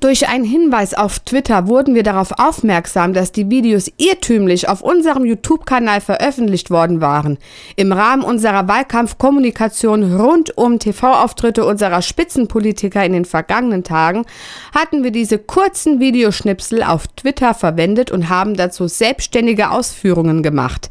Durch 0.00 0.28
einen 0.28 0.44
Hinweis 0.44 0.94
auf 0.94 1.18
Twitter 1.18 1.66
wurden 1.66 1.96
wir 1.96 2.04
darauf 2.04 2.30
aufmerksam, 2.38 3.14
dass 3.14 3.32
die 3.32 3.50
Videos 3.50 3.90
irrtümlich 3.96 4.68
auf 4.68 4.80
unserem 4.80 5.24
YouTube-Kanal 5.24 6.00
veröffentlicht 6.00 6.70
worden 6.70 7.00
waren. 7.00 7.36
Im 7.74 7.90
Rahmen 7.90 8.22
unserer 8.22 8.68
Wahlkampfkommunikation 8.68 10.16
rund 10.16 10.56
um 10.56 10.78
TV-Auftritte 10.78 11.64
unserer 11.64 12.00
Spitzenpolitiker 12.00 13.04
in 13.04 13.12
den 13.12 13.24
vergangenen 13.24 13.82
Tagen 13.82 14.24
hatten 14.72 15.02
wir 15.02 15.10
diese 15.10 15.38
kurzen 15.38 15.98
Videoschnipsel 15.98 16.84
auf 16.84 17.08
Twitter 17.08 17.52
verwendet 17.52 18.12
und 18.12 18.28
haben 18.28 18.54
dazu 18.54 18.86
selbstständige 18.86 19.72
Ausführungen 19.72 20.44
gemacht. 20.44 20.90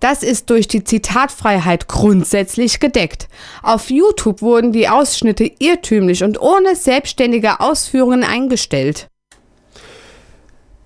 Das 0.00 0.22
ist 0.22 0.48
durch 0.50 0.68
die 0.68 0.84
Zitatfreiheit 0.84 1.88
grundsätzlich 1.88 2.78
gedeckt. 2.78 3.28
Auf 3.62 3.90
YouTube 3.90 4.42
wurden 4.42 4.72
die 4.72 4.88
Ausschnitte 4.88 5.50
irrtümlich 5.58 6.22
und 6.22 6.40
ohne 6.40 6.76
selbstständige 6.76 7.60
Ausführungen 7.60 8.22
eingestellt. 8.22 9.08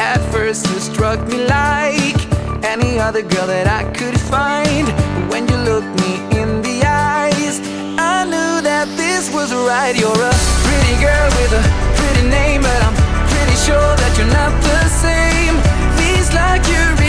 At 0.00 0.20
first, 0.32 0.66
you 0.70 0.80
struck 0.80 1.20
me 1.28 1.44
like 1.44 2.16
any 2.64 2.98
other 2.98 3.20
girl 3.20 3.46
that 3.48 3.66
I 3.68 3.84
could 3.92 4.18
find. 4.18 4.86
But 5.14 5.28
when 5.30 5.46
you 5.46 5.56
looked 5.68 5.92
me 6.04 6.12
in 6.40 6.62
the 6.62 6.76
eyes, 6.86 7.60
I 7.98 8.24
knew 8.24 8.62
that 8.62 8.88
this 8.96 9.30
was 9.30 9.52
right. 9.52 9.94
You're 9.94 10.24
a 10.32 10.34
pretty 10.64 10.94
girl 11.04 11.28
with 11.36 11.60
a 11.60 11.62
pretty 11.98 12.24
name, 12.30 12.62
but 12.62 12.80
I'm 12.86 12.96
pretty 13.28 13.56
sure 13.68 13.92
that 14.00 14.12
you're 14.16 14.34
not 14.40 14.52
the 14.62 14.80
same. 15.04 15.54
Feels 16.00 16.32
like 16.32 16.64
you 16.66 16.99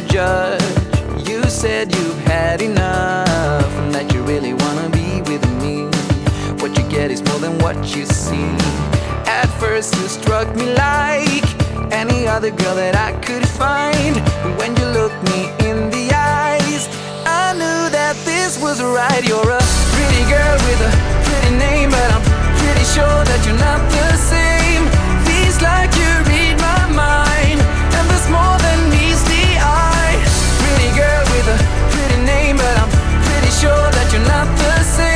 to 0.00 0.08
judge. 0.08 0.62
You 1.28 1.42
said 1.44 1.92
you've 1.94 2.18
had 2.20 2.62
enough 2.62 3.70
and 3.80 3.92
that 3.94 4.12
you 4.12 4.22
really 4.22 4.54
wanna 4.54 4.88
be 4.90 5.22
with 5.30 5.44
me. 5.62 5.86
What 6.60 6.76
you 6.78 6.84
get 6.88 7.10
is 7.10 7.22
more 7.28 7.40
than 7.40 7.58
what 7.58 7.76
you 7.96 8.06
see. 8.06 8.48
At 9.26 9.48
first, 9.58 9.96
you 9.96 10.06
struck 10.06 10.54
me 10.54 10.66
like 10.74 11.46
any 11.92 12.28
other 12.28 12.50
girl 12.50 12.74
that 12.76 12.94
I 12.94 13.10
could 13.26 13.46
find. 13.48 14.14
But 14.42 14.54
when 14.60 14.76
you 14.76 14.86
looked 14.98 15.20
me 15.32 15.40
in 15.68 15.90
the 15.90 16.06
eyes, 16.14 16.82
I 17.26 17.54
knew 17.60 17.82
that 17.98 18.14
this 18.24 18.60
was 18.62 18.80
right. 18.82 19.22
You're 19.26 19.52
a 19.62 19.64
pretty 19.94 20.24
girl 20.34 20.56
with 20.66 20.88
a 20.88 20.92
pretty 21.26 21.52
name, 21.66 21.90
but 21.90 22.08
I'm 22.14 22.24
pretty 22.62 22.86
sure 22.96 23.20
that 23.30 23.40
you're 23.46 23.62
not 23.68 23.80
the 23.96 24.08
same. 24.32 24.82
Feels 25.26 25.58
like 25.60 25.90
you 26.00 26.10
read 26.30 26.54
my 26.68 26.82
mind, 27.04 27.58
and 27.96 28.04
there's 28.10 28.28
more 28.30 28.57
a 31.48 31.56
pretty 31.90 32.22
name, 32.24 32.56
but 32.56 32.74
I'm 32.82 32.90
pretty 33.26 33.50
sure 33.60 33.90
that 33.96 34.08
you're 34.12 34.28
not 34.28 34.46
the 34.58 34.82
same. 34.84 35.07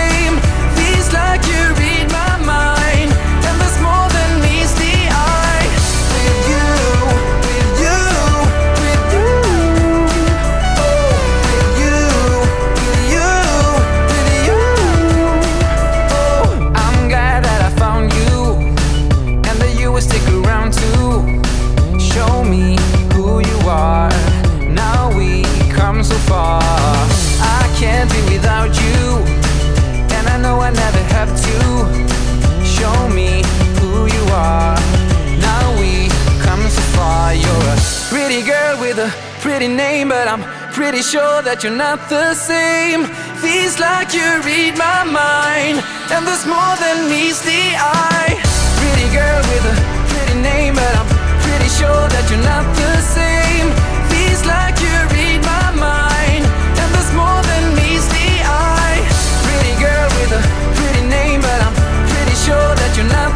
Pretty 39.62 39.76
name, 39.76 40.08
but 40.08 40.26
I'm 40.26 40.42
pretty 40.72 41.02
sure 41.02 41.40
that 41.42 41.62
you're 41.62 41.78
not 41.86 42.08
the 42.08 42.34
same. 42.34 43.06
Feels 43.38 43.78
like 43.78 44.10
you 44.10 44.26
read 44.42 44.74
my 44.74 45.06
mind, 45.06 45.78
and 46.10 46.26
there's 46.26 46.46
more 46.50 46.74
than 46.82 47.06
meets 47.06 47.38
the 47.46 47.62
eye. 47.78 48.34
Pretty 48.82 49.06
girl 49.14 49.38
with 49.54 49.70
a 49.70 49.74
pretty 50.10 50.36
name, 50.42 50.74
but 50.74 50.94
I'm 50.98 51.06
pretty 51.46 51.70
sure 51.78 52.04
that 52.10 52.24
you're 52.26 52.42
not 52.42 52.66
the 52.74 52.94
same. 53.06 53.70
Feels 54.10 54.42
like 54.50 54.74
you 54.82 54.96
read 55.14 55.38
my 55.46 55.68
mind, 55.78 56.42
and 56.42 56.88
there's 56.90 57.14
more 57.14 57.40
than 57.46 57.62
meets 57.78 58.10
the 58.10 58.30
eye. 58.42 58.98
Pretty 59.46 59.74
girl 59.78 60.08
with 60.18 60.38
a 60.38 60.42
pretty 60.74 61.06
name, 61.06 61.38
but 61.38 61.58
I'm 61.62 61.76
pretty 62.10 62.34
sure 62.42 62.70
that 62.82 62.90
you're 62.98 63.12
not 63.14 63.30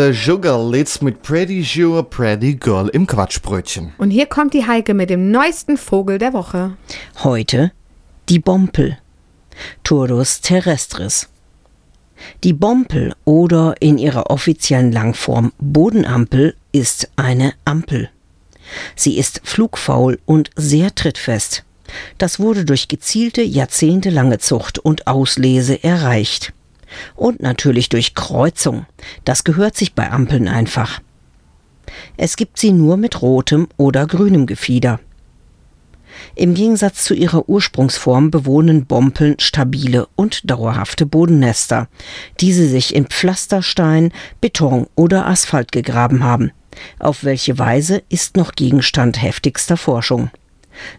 with 0.00 0.26
you, 0.26 0.36
with 0.36 0.40
you. 0.40 0.40
The 0.40 0.40
Sugar 0.40 0.70
Lids 0.70 1.02
mit 1.02 1.22
Pretty 1.22 1.64
Sure 1.64 2.02
Pretty 2.02 2.54
Girl 2.54 2.88
im 2.88 3.06
Quatschbrötchen. 3.06 3.92
Und 3.98 4.10
hier 4.10 4.26
kommt 4.26 4.54
die 4.54 4.66
Heike 4.66 4.94
mit 4.94 5.10
dem 5.10 5.30
neuesten 5.30 5.76
Vogel 5.76 6.18
der 6.18 6.32
Woche. 6.32 6.76
Heute 7.22 7.72
die 8.28 8.38
Bompel. 8.38 8.98
Turdus 9.84 10.40
terrestris. 10.40 11.28
Die 12.44 12.52
Bompel 12.52 13.14
oder 13.24 13.74
in 13.80 13.98
ihrer 13.98 14.30
offiziellen 14.30 14.92
Langform 14.92 15.52
Bodenampel 15.58 16.54
ist 16.72 17.10
eine 17.16 17.52
Ampel. 17.64 18.08
Sie 18.96 19.18
ist 19.18 19.40
flugfaul 19.44 20.18
und 20.26 20.50
sehr 20.56 20.94
trittfest. 20.94 21.64
Das 22.18 22.38
wurde 22.38 22.64
durch 22.64 22.88
gezielte 22.88 23.42
jahrzehntelange 23.42 24.38
Zucht 24.38 24.78
und 24.78 25.06
Auslese 25.06 25.82
erreicht. 25.82 26.52
Und 27.14 27.40
natürlich 27.40 27.88
durch 27.88 28.14
Kreuzung. 28.14 28.86
Das 29.24 29.44
gehört 29.44 29.76
sich 29.76 29.94
bei 29.94 30.10
Ampeln 30.10 30.48
einfach. 30.48 31.00
Es 32.16 32.36
gibt 32.36 32.58
sie 32.58 32.72
nur 32.72 32.96
mit 32.96 33.22
rotem 33.22 33.68
oder 33.76 34.06
grünem 34.06 34.46
Gefieder. 34.46 35.00
Im 36.34 36.54
Gegensatz 36.54 37.04
zu 37.04 37.14
ihrer 37.14 37.48
Ursprungsform 37.48 38.30
bewohnen 38.30 38.86
Bompeln 38.86 39.36
stabile 39.38 40.08
und 40.16 40.50
dauerhafte 40.50 41.06
Bodennester, 41.06 41.88
die 42.40 42.52
sie 42.52 42.66
sich 42.68 42.94
in 42.94 43.06
Pflasterstein, 43.06 44.12
Beton 44.40 44.86
oder 44.94 45.26
Asphalt 45.26 45.72
gegraben 45.72 46.24
haben. 46.24 46.52
Auf 46.98 47.24
welche 47.24 47.58
Weise 47.58 48.02
ist 48.08 48.36
noch 48.36 48.52
Gegenstand 48.52 49.20
heftigster 49.22 49.76
Forschung. 49.76 50.30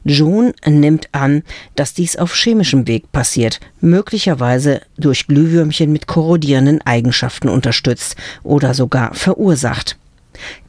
John 0.03 0.53
nimmt 0.65 1.09
an, 1.11 1.43
dass 1.75 1.93
dies 1.93 2.15
auf 2.15 2.33
chemischem 2.35 2.87
Weg 2.87 3.11
passiert, 3.11 3.59
möglicherweise 3.79 4.81
durch 4.97 5.27
Glühwürmchen 5.27 5.91
mit 5.91 6.07
korrodierenden 6.07 6.81
Eigenschaften 6.81 7.49
unterstützt 7.49 8.15
oder 8.43 8.73
sogar 8.73 9.13
verursacht. 9.13 9.97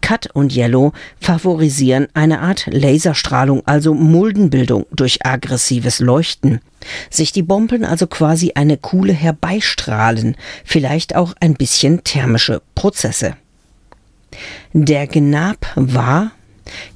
Cut 0.01 0.29
und 0.35 0.55
Yellow 0.55 0.93
favorisieren 1.21 2.09
eine 2.15 2.41
Art 2.41 2.67
Laserstrahlung, 2.71 3.63
also 3.67 3.95
Muldenbildung 3.95 4.87
durch 4.91 5.25
aggressives 5.25 6.01
Leuchten. 6.01 6.61
Sich 7.11 7.33
die 7.33 7.43
Bompeln 7.43 7.85
also 7.85 8.07
quasi 8.07 8.53
eine 8.55 8.77
Kuhle 8.77 9.13
herbeistrahlen, 9.13 10.37
vielleicht 10.65 11.15
auch 11.15 11.35
ein 11.41 11.55
bisschen 11.55 12.03
thermische 12.05 12.61
Prozesse. 12.75 13.37
Der 14.73 15.07
Gnab 15.07 15.67
war, 15.77 16.33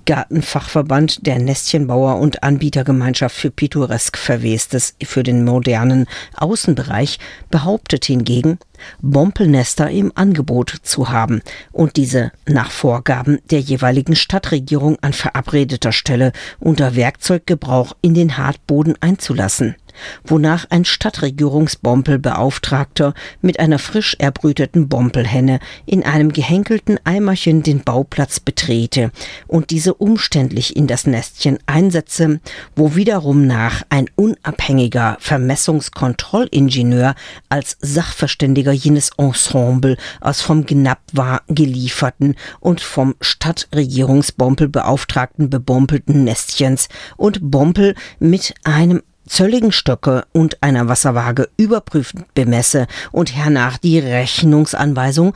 Gartenfachverband 0.04 1.26
der 1.26 1.38
Nestchenbauer 1.38 2.16
und 2.16 2.42
Anbietergemeinschaft 2.42 3.36
für 3.36 3.50
pittoresk 3.50 4.16
Verwestes 4.16 4.94
für 5.02 5.22
den 5.22 5.44
modernen 5.44 6.06
Außenbereich 6.36 7.18
behauptet 7.50 8.04
hingegen, 8.04 8.58
Bompelnester 9.00 9.90
im 9.90 10.12
Angebot 10.14 10.76
zu 10.82 11.08
haben 11.08 11.40
und 11.72 11.96
diese 11.96 12.32
nach 12.46 12.70
Vorgaben 12.70 13.38
der 13.50 13.60
jeweiligen 13.60 14.16
Stadtregierung 14.16 14.98
an 15.00 15.12
verabredeter 15.12 15.92
Stelle 15.92 16.32
unter 16.60 16.94
Werkzeuggebrauch 16.94 17.94
in 18.02 18.14
den 18.14 18.36
Hartboden 18.36 18.94
einzulassen 19.00 19.76
wonach 20.24 20.66
ein 20.70 20.84
Stadtregierungsbompelbeauftragter 20.84 23.14
mit 23.40 23.60
einer 23.60 23.78
frisch 23.78 24.16
erbrüteten 24.18 24.88
Bompelhenne 24.88 25.60
in 25.86 26.02
einem 26.04 26.32
gehenkelten 26.32 26.98
Eimerchen 27.04 27.62
den 27.62 27.84
Bauplatz 27.84 28.40
betrete 28.40 29.12
und 29.46 29.70
diese 29.70 29.94
umständlich 29.94 30.74
in 30.76 30.86
das 30.86 31.06
Nestchen 31.06 31.58
einsetze, 31.66 32.40
wo 32.74 32.96
wiederum 32.96 33.46
nach 33.46 33.82
ein 33.88 34.10
unabhängiger 34.16 35.16
Vermessungskontrollingenieur 35.20 37.14
als 37.48 37.78
Sachverständiger 37.80 38.72
jenes 38.72 39.10
Ensemble 39.16 39.96
aus 40.20 40.40
vom 40.40 40.66
Gnapp 40.66 40.98
war 41.12 41.42
gelieferten 41.48 42.34
und 42.60 42.80
vom 42.80 43.14
Stadtregierungsbompelbeauftragten 43.20 45.50
bebompelten 45.50 46.24
Nestchens 46.24 46.88
und 47.16 47.50
Bompel 47.50 47.94
mit 48.18 48.54
einem 48.64 49.02
zölligen 49.26 49.72
Stöcke 49.72 50.24
und 50.32 50.62
einer 50.62 50.88
Wasserwaage 50.88 51.48
überprüfend 51.56 52.32
bemesse 52.34 52.86
und 53.12 53.34
hernach 53.34 53.78
die 53.78 53.98
Rechnungsanweisung 53.98 55.34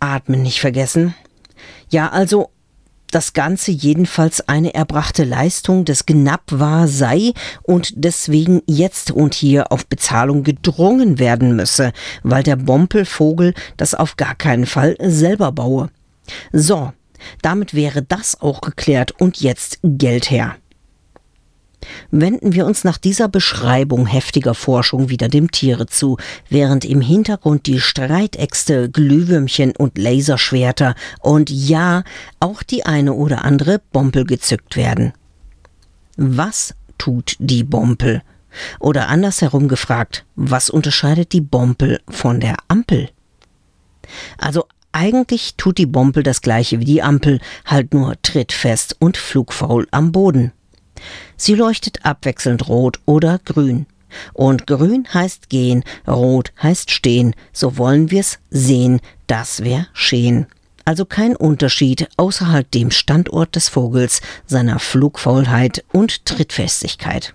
Atmen 0.00 0.42
nicht 0.42 0.60
vergessen. 0.60 1.14
Ja, 1.88 2.10
also 2.10 2.50
das 3.10 3.32
Ganze 3.32 3.70
jedenfalls 3.70 4.46
eine 4.48 4.74
erbrachte 4.74 5.24
Leistung 5.24 5.84
des 5.84 6.06
Gnapp 6.06 6.42
war 6.48 6.88
sei 6.88 7.32
und 7.62 7.92
deswegen 7.96 8.62
jetzt 8.66 9.10
und 9.10 9.34
hier 9.34 9.72
auf 9.72 9.86
Bezahlung 9.86 10.42
gedrungen 10.42 11.18
werden 11.18 11.54
müsse, 11.54 11.92
weil 12.22 12.42
der 12.42 12.56
Bompelvogel 12.56 13.54
das 13.76 13.94
auf 13.94 14.16
gar 14.16 14.34
keinen 14.34 14.66
Fall 14.66 14.96
selber 15.00 15.52
baue. 15.52 15.88
So, 16.52 16.92
damit 17.42 17.74
wäre 17.74 18.02
das 18.02 18.40
auch 18.40 18.60
geklärt 18.60 19.12
und 19.12 19.40
jetzt 19.40 19.78
Geld 19.82 20.30
her. 20.30 20.56
Wenden 22.10 22.52
wir 22.52 22.66
uns 22.66 22.84
nach 22.84 22.98
dieser 22.98 23.28
Beschreibung 23.28 24.06
heftiger 24.06 24.54
Forschung 24.54 25.08
wieder 25.08 25.28
dem 25.28 25.50
Tiere 25.50 25.86
zu, 25.86 26.16
während 26.48 26.84
im 26.84 27.00
Hintergrund 27.00 27.66
die 27.66 27.80
Streitäxte, 27.80 28.90
Glühwürmchen 28.90 29.74
und 29.76 29.98
Laserschwerter 29.98 30.94
und 31.20 31.50
ja, 31.50 32.04
auch 32.40 32.62
die 32.62 32.86
eine 32.86 33.12
oder 33.12 33.44
andere 33.44 33.80
Bompel 33.92 34.24
gezückt 34.24 34.76
werden. 34.76 35.12
Was 36.16 36.74
tut 36.98 37.36
die 37.38 37.64
Bompel? 37.64 38.22
Oder 38.80 39.08
andersherum 39.08 39.68
gefragt, 39.68 40.24
was 40.34 40.70
unterscheidet 40.70 41.32
die 41.32 41.42
Bompel 41.42 42.00
von 42.08 42.40
der 42.40 42.56
Ampel? 42.68 43.10
Also 44.38 44.64
eigentlich 44.92 45.56
tut 45.56 45.76
die 45.76 45.86
Bompel 45.86 46.22
das 46.22 46.40
gleiche 46.40 46.80
wie 46.80 46.86
die 46.86 47.02
Ampel, 47.02 47.40
halt 47.66 47.92
nur 47.92 48.14
trittfest 48.22 48.96
und 48.98 49.18
flugfaul 49.18 49.86
am 49.90 50.10
Boden. 50.10 50.52
Sie 51.36 51.54
leuchtet 51.54 52.04
abwechselnd 52.04 52.68
rot 52.68 53.00
oder 53.04 53.38
grün. 53.44 53.86
Und 54.32 54.66
grün 54.66 55.06
heißt 55.12 55.48
gehen, 55.48 55.84
rot 56.06 56.52
heißt 56.62 56.90
stehen. 56.90 57.34
So 57.52 57.76
wollen 57.76 58.10
wir's 58.10 58.38
sehen, 58.50 59.00
das 59.26 59.62
wär 59.62 59.88
schön. 59.92 60.46
Also 60.84 61.04
kein 61.04 61.34
Unterschied 61.34 62.08
außerhalb 62.16 62.70
dem 62.70 62.90
Standort 62.90 63.56
des 63.56 63.68
Vogels, 63.68 64.20
seiner 64.46 64.78
Flugfaulheit 64.78 65.84
und 65.92 66.24
Trittfestigkeit. 66.24 67.34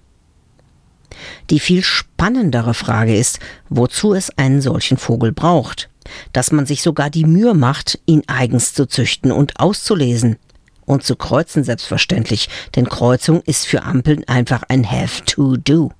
Die 1.49 1.59
viel 1.59 1.83
spannendere 1.83 2.73
Frage 2.73 3.15
ist, 3.15 3.39
wozu 3.69 4.13
es 4.13 4.35
einen 4.37 4.61
solchen 4.61 4.97
Vogel 4.97 5.33
braucht. 5.33 5.89
Dass 6.33 6.51
man 6.51 6.65
sich 6.65 6.81
sogar 6.81 7.09
die 7.09 7.25
Mühe 7.25 7.53
macht, 7.53 7.99
ihn 8.05 8.23
eigens 8.27 8.73
zu 8.73 8.87
züchten 8.87 9.31
und 9.31 9.59
auszulesen 9.59 10.37
und 10.85 11.03
zu 11.03 11.15
kreuzen 11.15 11.63
selbstverständlich, 11.63 12.49
denn 12.75 12.89
Kreuzung 12.89 13.41
ist 13.41 13.65
für 13.65 13.83
Ampeln 13.83 14.27
einfach 14.27 14.63
ein 14.67 14.89
Have 14.89 15.23
to 15.25 15.57
do. 15.57 15.91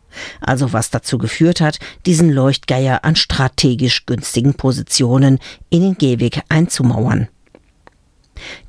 Also 0.41 0.73
was 0.73 0.89
dazu 0.89 1.17
geführt 1.17 1.61
hat, 1.61 1.79
diesen 2.05 2.31
Leuchtgeier 2.31 3.03
an 3.03 3.15
strategisch 3.15 4.05
günstigen 4.05 4.55
Positionen 4.55 5.39
in 5.69 5.81
den 5.81 5.97
Gehweg 5.97 6.41
einzumauern. 6.49 7.27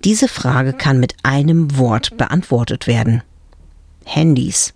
Diese 0.04 0.28
Frage 0.28 0.72
kann 0.72 1.00
mit 1.00 1.14
einem 1.22 1.76
Wort 1.78 2.16
beantwortet 2.16 2.86
werden. 2.86 3.22
Handys. 4.04 4.74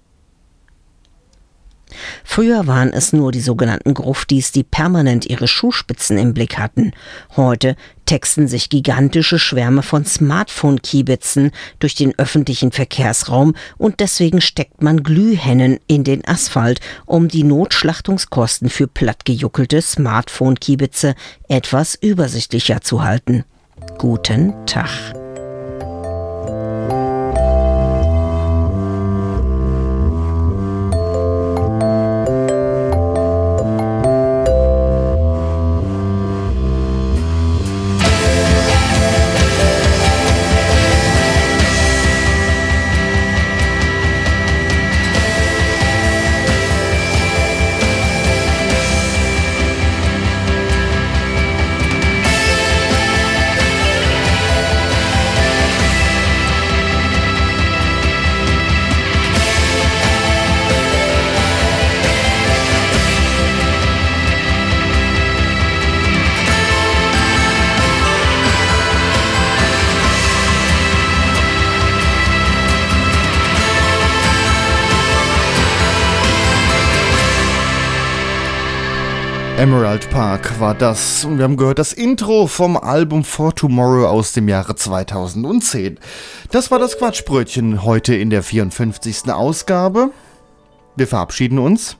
Früher 2.24 2.66
waren 2.66 2.92
es 2.92 3.12
nur 3.12 3.32
die 3.32 3.40
sogenannten 3.40 3.94
Gruftis, 3.94 4.52
die 4.52 4.64
permanent 4.64 5.26
ihre 5.26 5.48
Schuhspitzen 5.48 6.18
im 6.18 6.34
Blick 6.34 6.58
hatten. 6.58 6.92
Heute 7.36 7.76
texten 8.06 8.48
sich 8.48 8.70
gigantische 8.70 9.38
Schwärme 9.38 9.82
von 9.82 10.04
Smartphone-Kiebitzen 10.04 11.50
durch 11.78 11.94
den 11.94 12.18
öffentlichen 12.18 12.72
Verkehrsraum 12.72 13.54
und 13.78 14.00
deswegen 14.00 14.40
steckt 14.40 14.82
man 14.82 15.02
Glühhennen 15.02 15.78
in 15.86 16.04
den 16.04 16.26
Asphalt, 16.26 16.80
um 17.04 17.28
die 17.28 17.44
Notschlachtungskosten 17.44 18.70
für 18.70 18.86
plattgejuckelte 18.86 19.82
Smartphone-Kiebitze 19.82 21.14
etwas 21.48 21.96
übersichtlicher 21.96 22.80
zu 22.80 23.02
halten. 23.02 23.44
Guten 23.98 24.54
Tag. 24.66 25.25
Emerald 79.86 80.10
Park 80.10 80.58
war 80.58 80.74
das 80.74 81.24
und 81.24 81.38
wir 81.38 81.44
haben 81.44 81.56
gehört 81.56 81.78
das 81.78 81.92
Intro 81.92 82.48
vom 82.48 82.76
Album 82.76 83.22
For 83.22 83.54
Tomorrow 83.54 84.08
aus 84.08 84.32
dem 84.32 84.48
Jahre 84.48 84.74
2010. 84.74 86.00
Das 86.50 86.72
war 86.72 86.80
das 86.80 86.98
Quatschbrötchen 86.98 87.84
heute 87.84 88.16
in 88.16 88.28
der 88.28 88.42
54. 88.42 89.32
Ausgabe. 89.32 90.10
Wir 90.96 91.06
verabschieden 91.06 91.60
uns. 91.60 91.96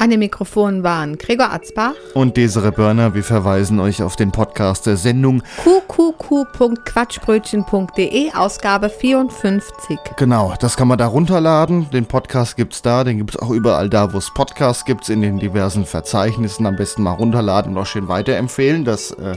An 0.00 0.08
den 0.08 0.20
Mikrofonen 0.20 0.82
waren 0.82 1.18
Gregor 1.18 1.52
Atzbach, 1.52 1.92
Und 2.14 2.38
Desiree 2.38 2.70
Börner, 2.70 3.12
wir 3.12 3.22
verweisen 3.22 3.78
euch 3.80 4.02
auf 4.02 4.16
den 4.16 4.32
Podcast 4.32 4.86
der 4.86 4.96
Sendung. 4.96 5.42
qqq.quatschbrötchen.de, 5.62 8.32
Ausgabe 8.32 8.88
54. 8.88 9.98
Genau, 10.16 10.54
das 10.58 10.78
kann 10.78 10.88
man 10.88 10.96
da 10.96 11.06
runterladen. 11.06 11.90
Den 11.90 12.06
Podcast 12.06 12.56
gibt's 12.56 12.80
da, 12.80 13.04
den 13.04 13.18
gibt's 13.18 13.36
auch 13.36 13.50
überall 13.50 13.90
da, 13.90 14.14
wo 14.14 14.16
es 14.16 14.32
Podcasts 14.32 14.86
gibt, 14.86 15.06
in 15.10 15.20
den 15.20 15.38
diversen 15.38 15.84
Verzeichnissen. 15.84 16.64
Am 16.64 16.76
besten 16.76 17.02
mal 17.02 17.12
runterladen 17.12 17.72
und 17.72 17.78
auch 17.82 17.86
schön 17.86 18.08
weiterempfehlen. 18.08 18.86
Das 18.86 19.10
äh, 19.10 19.36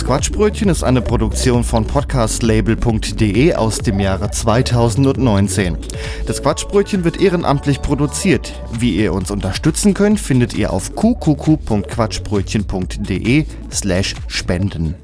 Quatschbrötchen 0.09 0.69
ist 0.69 0.83
eine 0.83 1.03
Produktion 1.03 1.63
von 1.63 1.85
podcastlabel.de 1.85 3.53
aus 3.53 3.77
dem 3.77 3.99
Jahre 3.99 4.31
2019. 4.31 5.77
Das 6.25 6.41
Quatschbrötchen 6.41 7.03
wird 7.03 7.21
ehrenamtlich 7.21 7.83
produziert. 7.83 8.59
Wie 8.71 8.95
ihr 8.95 9.13
uns 9.13 9.29
unterstützen 9.29 9.93
könnt, 9.93 10.19
findet 10.19 10.55
ihr 10.55 10.73
auf 10.73 10.95
qqq.quatschbrötchen.de 10.95 13.45
slash 13.71 14.15
spenden. 14.25 14.95